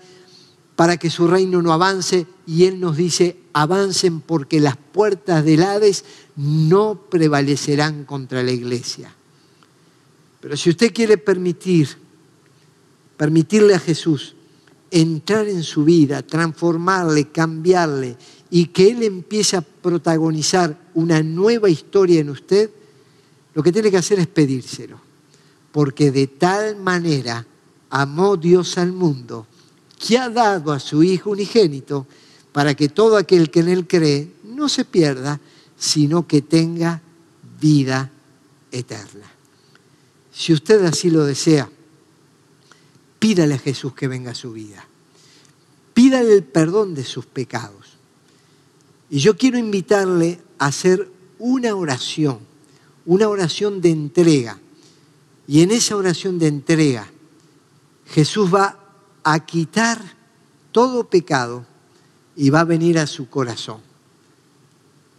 para 0.77 0.97
que 0.97 1.11
su 1.11 1.27
reino 1.27 1.63
no 1.63 1.73
avance 1.73 2.27
y 2.47 2.65
Él 2.65 2.79
nos 2.79 2.97
dice, 2.97 3.39
avancen 3.53 4.21
porque 4.21 4.61
las 4.61 4.77
puertas 4.77 5.45
del 5.45 5.63
Hades 5.63 6.05
no 6.37 7.01
prevalecerán 7.11 8.05
contra 8.05 8.43
la 8.43 8.53
iglesia. 8.53 9.13
Pero 10.41 10.57
si 10.57 10.71
usted 10.71 10.93
quiere 10.93 11.17
permitir, 11.17 12.04
permitirle 13.17 13.75
a 13.75 13.79
Jesús 13.79 14.35
entrar 14.91 15.49
en 15.49 15.63
su 15.63 15.85
vida, 15.85 16.23
transformarle, 16.23 17.29
cambiarle 17.29 18.17
y 18.51 18.67
que 18.67 18.91
Él 18.91 19.03
empiece 19.03 19.57
a 19.57 19.61
protagonizar 19.61 20.79
una 20.95 21.23
nueva 21.23 21.69
historia 21.69 22.21
en 22.21 22.31
usted, 22.31 22.71
lo 23.55 23.63
que 23.63 23.73
tiene 23.73 23.91
que 23.91 23.97
hacer 23.97 24.21
es 24.21 24.29
pedírselo. 24.29 25.01
Porque 25.73 26.13
de 26.13 26.29
tal 26.29 26.77
manera 26.77 27.45
amó 27.91 28.37
Dios 28.37 28.79
al 28.79 28.93
mundo 28.93 29.47
que 29.99 30.19
ha 30.19 30.29
dado 30.29 30.73
a 30.73 30.79
su 30.79 31.03
Hijo 31.03 31.31
unigénito 31.31 32.07
para 32.53 32.75
que 32.75 32.89
todo 32.89 33.17
aquel 33.17 33.51
que 33.51 33.61
en 33.61 33.69
Él 33.69 33.87
cree 33.89 34.31
no 34.45 34.69
se 34.69 34.85
pierda, 34.85 35.41
sino 35.77 36.27
que 36.29 36.43
tenga 36.43 37.03
vida 37.61 38.13
eterna. 38.71 39.27
Si 40.33 40.53
usted 40.53 40.85
así 40.85 41.11
lo 41.11 41.25
desea, 41.25 41.69
pídale 43.25 43.55
a 43.55 43.59
Jesús 43.59 43.95
que 43.95 44.07
venga 44.07 44.33
a 44.33 44.35
su 44.35 44.53
vida. 44.53 44.87
Pídale 45.95 46.35
el 46.35 46.45
perdón 46.45 46.95
de 46.95 47.05
sus 47.05 47.25
pecados. 47.25 47.97
Y 49.09 49.21
yo 49.21 49.39
quiero 49.39 49.57
invitarle 49.57 50.43
a 50.59 50.67
hacer 50.67 51.11
una 51.39 51.75
oración, 51.75 52.41
una 53.07 53.27
oración 53.31 53.81
de 53.81 53.93
entrega. 53.93 54.61
Y 55.47 55.63
en 55.63 55.71
esa 55.71 55.97
oración 55.97 56.39
de 56.39 56.49
entrega, 56.49 57.11
Jesús 58.09 58.55
va 58.55 58.79
a 59.23 59.47
quitar 59.47 60.03
todo 60.71 61.09
pecado 61.09 61.65
y 62.37 62.51
va 62.51 62.61
a 62.61 62.65
venir 62.65 62.99
a 62.99 63.07
su 63.07 63.31
corazón. 63.31 63.81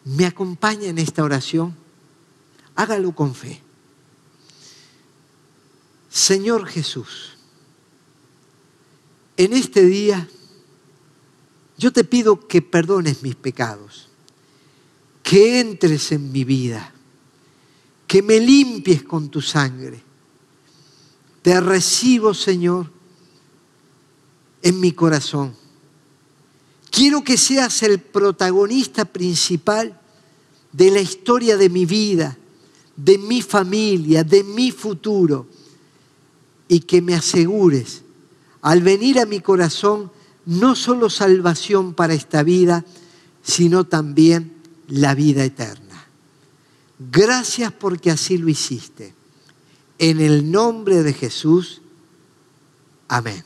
¿Me 0.04 0.28
acompaña 0.28 0.90
en 0.90 1.00
esta 1.00 1.24
oración? 1.24 1.76
Hágalo 2.76 3.16
con 3.16 3.34
fe. 3.34 3.64
Señor 6.12 6.68
Jesús, 6.68 7.36
en 9.38 9.54
este 9.54 9.86
día 9.86 10.28
yo 11.78 11.92
te 11.92 12.04
pido 12.04 12.48
que 12.48 12.62
perdones 12.62 13.22
mis 13.22 13.36
pecados, 13.36 14.08
que 15.24 15.60
entres 15.60 16.12
en 16.12 16.32
mi 16.32 16.44
vida, 16.44 16.94
que 18.08 18.22
me 18.22 18.40
limpies 18.40 19.04
con 19.04 19.30
tu 19.30 19.42
sangre. 19.42 20.02
Te 21.42 21.60
recibo, 21.60 22.34
Señor, 22.34 22.90
en 24.62 24.80
mi 24.80 24.94
corazón. 24.94 25.56
Quiero 26.90 27.24
que 27.24 27.38
seas 27.38 27.84
el 27.84 28.00
protagonista 28.00 29.04
principal 29.04 30.00
de 30.72 30.92
la 30.92 31.02
historia 31.02 31.58
de 31.58 31.70
mi 31.70 31.86
vida, 31.86 32.38
de 32.96 33.18
mi 33.18 33.42
familia, 33.42 34.24
de 34.24 34.44
mi 34.44 34.72
futuro, 34.72 35.46
y 36.68 36.80
que 36.80 37.02
me 37.02 37.14
asegures, 37.14 38.05
al 38.66 38.82
venir 38.82 39.20
a 39.20 39.28
mi 39.28 39.42
corazón, 39.42 40.12
no 40.48 40.76
solo 40.76 41.12
salvación 41.12 41.94
para 41.94 42.16
esta 42.16 42.42
vida, 42.42 42.84
sino 43.44 43.84
también 43.84 44.56
la 44.88 45.14
vida 45.14 45.44
eterna. 45.44 46.08
Gracias 46.98 47.72
porque 47.72 48.10
así 48.10 48.40
lo 48.40 48.50
hiciste. 48.50 49.14
En 50.00 50.20
el 50.20 50.52
nombre 50.52 51.04
de 51.04 51.14
Jesús, 51.14 51.84
amén. 53.08 53.44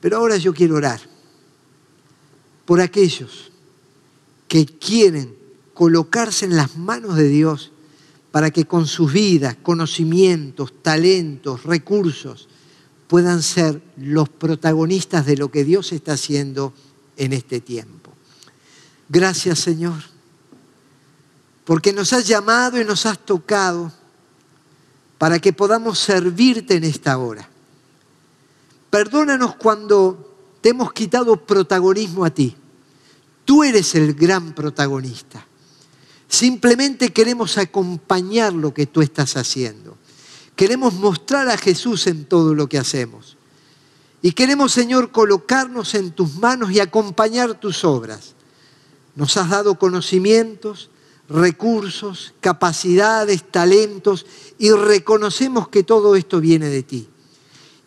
Pero 0.00 0.16
ahora 0.16 0.36
yo 0.36 0.52
quiero 0.52 0.74
orar 0.74 1.00
por 2.64 2.80
aquellos 2.80 3.52
que 4.48 4.66
quieren 4.66 5.36
colocarse 5.72 6.46
en 6.46 6.56
las 6.56 6.76
manos 6.76 7.14
de 7.14 7.28
Dios 7.28 7.70
para 8.32 8.50
que 8.50 8.64
con 8.64 8.88
sus 8.88 9.12
vidas, 9.12 9.56
conocimientos, 9.62 10.82
talentos, 10.82 11.62
recursos, 11.62 12.48
puedan 13.12 13.42
ser 13.42 13.82
los 13.98 14.30
protagonistas 14.30 15.26
de 15.26 15.36
lo 15.36 15.50
que 15.50 15.64
Dios 15.64 15.92
está 15.92 16.14
haciendo 16.14 16.72
en 17.18 17.34
este 17.34 17.60
tiempo. 17.60 18.10
Gracias 19.06 19.58
Señor, 19.58 20.02
porque 21.66 21.92
nos 21.92 22.14
has 22.14 22.26
llamado 22.26 22.80
y 22.80 22.86
nos 22.86 23.04
has 23.04 23.18
tocado 23.18 23.92
para 25.18 25.38
que 25.40 25.52
podamos 25.52 25.98
servirte 25.98 26.76
en 26.76 26.84
esta 26.84 27.18
hora. 27.18 27.46
Perdónanos 28.88 29.56
cuando 29.56 30.56
te 30.62 30.70
hemos 30.70 30.94
quitado 30.94 31.36
protagonismo 31.36 32.24
a 32.24 32.30
ti. 32.30 32.56
Tú 33.44 33.62
eres 33.62 33.94
el 33.94 34.14
gran 34.14 34.54
protagonista. 34.54 35.46
Simplemente 36.28 37.12
queremos 37.12 37.58
acompañar 37.58 38.54
lo 38.54 38.72
que 38.72 38.86
tú 38.86 39.02
estás 39.02 39.36
haciendo. 39.36 39.98
Queremos 40.56 40.94
mostrar 40.94 41.48
a 41.48 41.56
Jesús 41.56 42.06
en 42.06 42.24
todo 42.24 42.54
lo 42.54 42.68
que 42.68 42.78
hacemos. 42.78 43.36
Y 44.22 44.32
queremos, 44.32 44.72
Señor, 44.72 45.10
colocarnos 45.10 45.94
en 45.94 46.12
tus 46.12 46.36
manos 46.36 46.70
y 46.70 46.80
acompañar 46.80 47.58
tus 47.58 47.84
obras. 47.84 48.34
Nos 49.16 49.36
has 49.36 49.50
dado 49.50 49.78
conocimientos, 49.78 50.90
recursos, 51.28 52.34
capacidades, 52.40 53.50
talentos 53.50 54.26
y 54.58 54.70
reconocemos 54.70 55.68
que 55.68 55.82
todo 55.82 56.14
esto 56.14 56.40
viene 56.40 56.68
de 56.68 56.82
ti. 56.82 57.08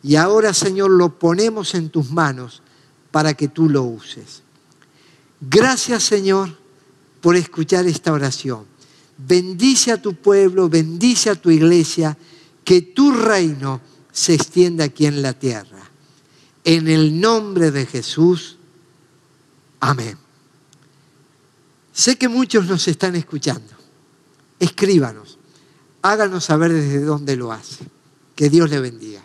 Y 0.04 0.18
ahora, 0.18 0.54
Señor, 0.54 0.92
lo 0.92 1.18
ponemos 1.18 1.74
en 1.74 1.90
tus 1.90 2.12
manos 2.12 2.62
para 3.12 3.34
que 3.34 3.48
tú 3.48 3.70
lo 3.70 3.84
uses. 3.84 4.44
Gracias, 5.40 6.04
Señor, 6.04 6.58
por 7.22 7.36
escuchar 7.36 7.88
esta 7.88 8.12
oración. 8.12 8.66
Bendice 9.18 9.92
a 9.92 10.02
tu 10.02 10.14
pueblo, 10.16 10.70
bendice 10.70 11.30
a 11.30 11.36
tu 11.36 11.50
iglesia, 11.50 12.18
que 12.66 12.82
tu 12.82 13.12
reino 13.12 13.80
se 14.12 14.34
extienda 14.34 14.86
aquí 14.86 15.06
en 15.06 15.22
la 15.22 15.34
tierra. 15.34 15.90
En 16.64 16.88
el 16.88 17.22
nombre 17.22 17.70
de 17.70 17.86
Jesús, 17.86 18.58
amén. 19.80 20.18
Sé 21.94 22.18
que 22.18 22.28
muchos 22.28 22.66
nos 22.66 22.88
están 22.88 23.16
escuchando. 23.16 23.74
Escríbanos, 24.60 25.38
háganos 26.02 26.44
saber 26.44 26.74
desde 26.74 27.02
dónde 27.02 27.36
lo 27.36 27.52
hace. 27.52 27.86
Que 28.36 28.50
Dios 28.50 28.70
le 28.70 28.80
bendiga. 28.80 29.22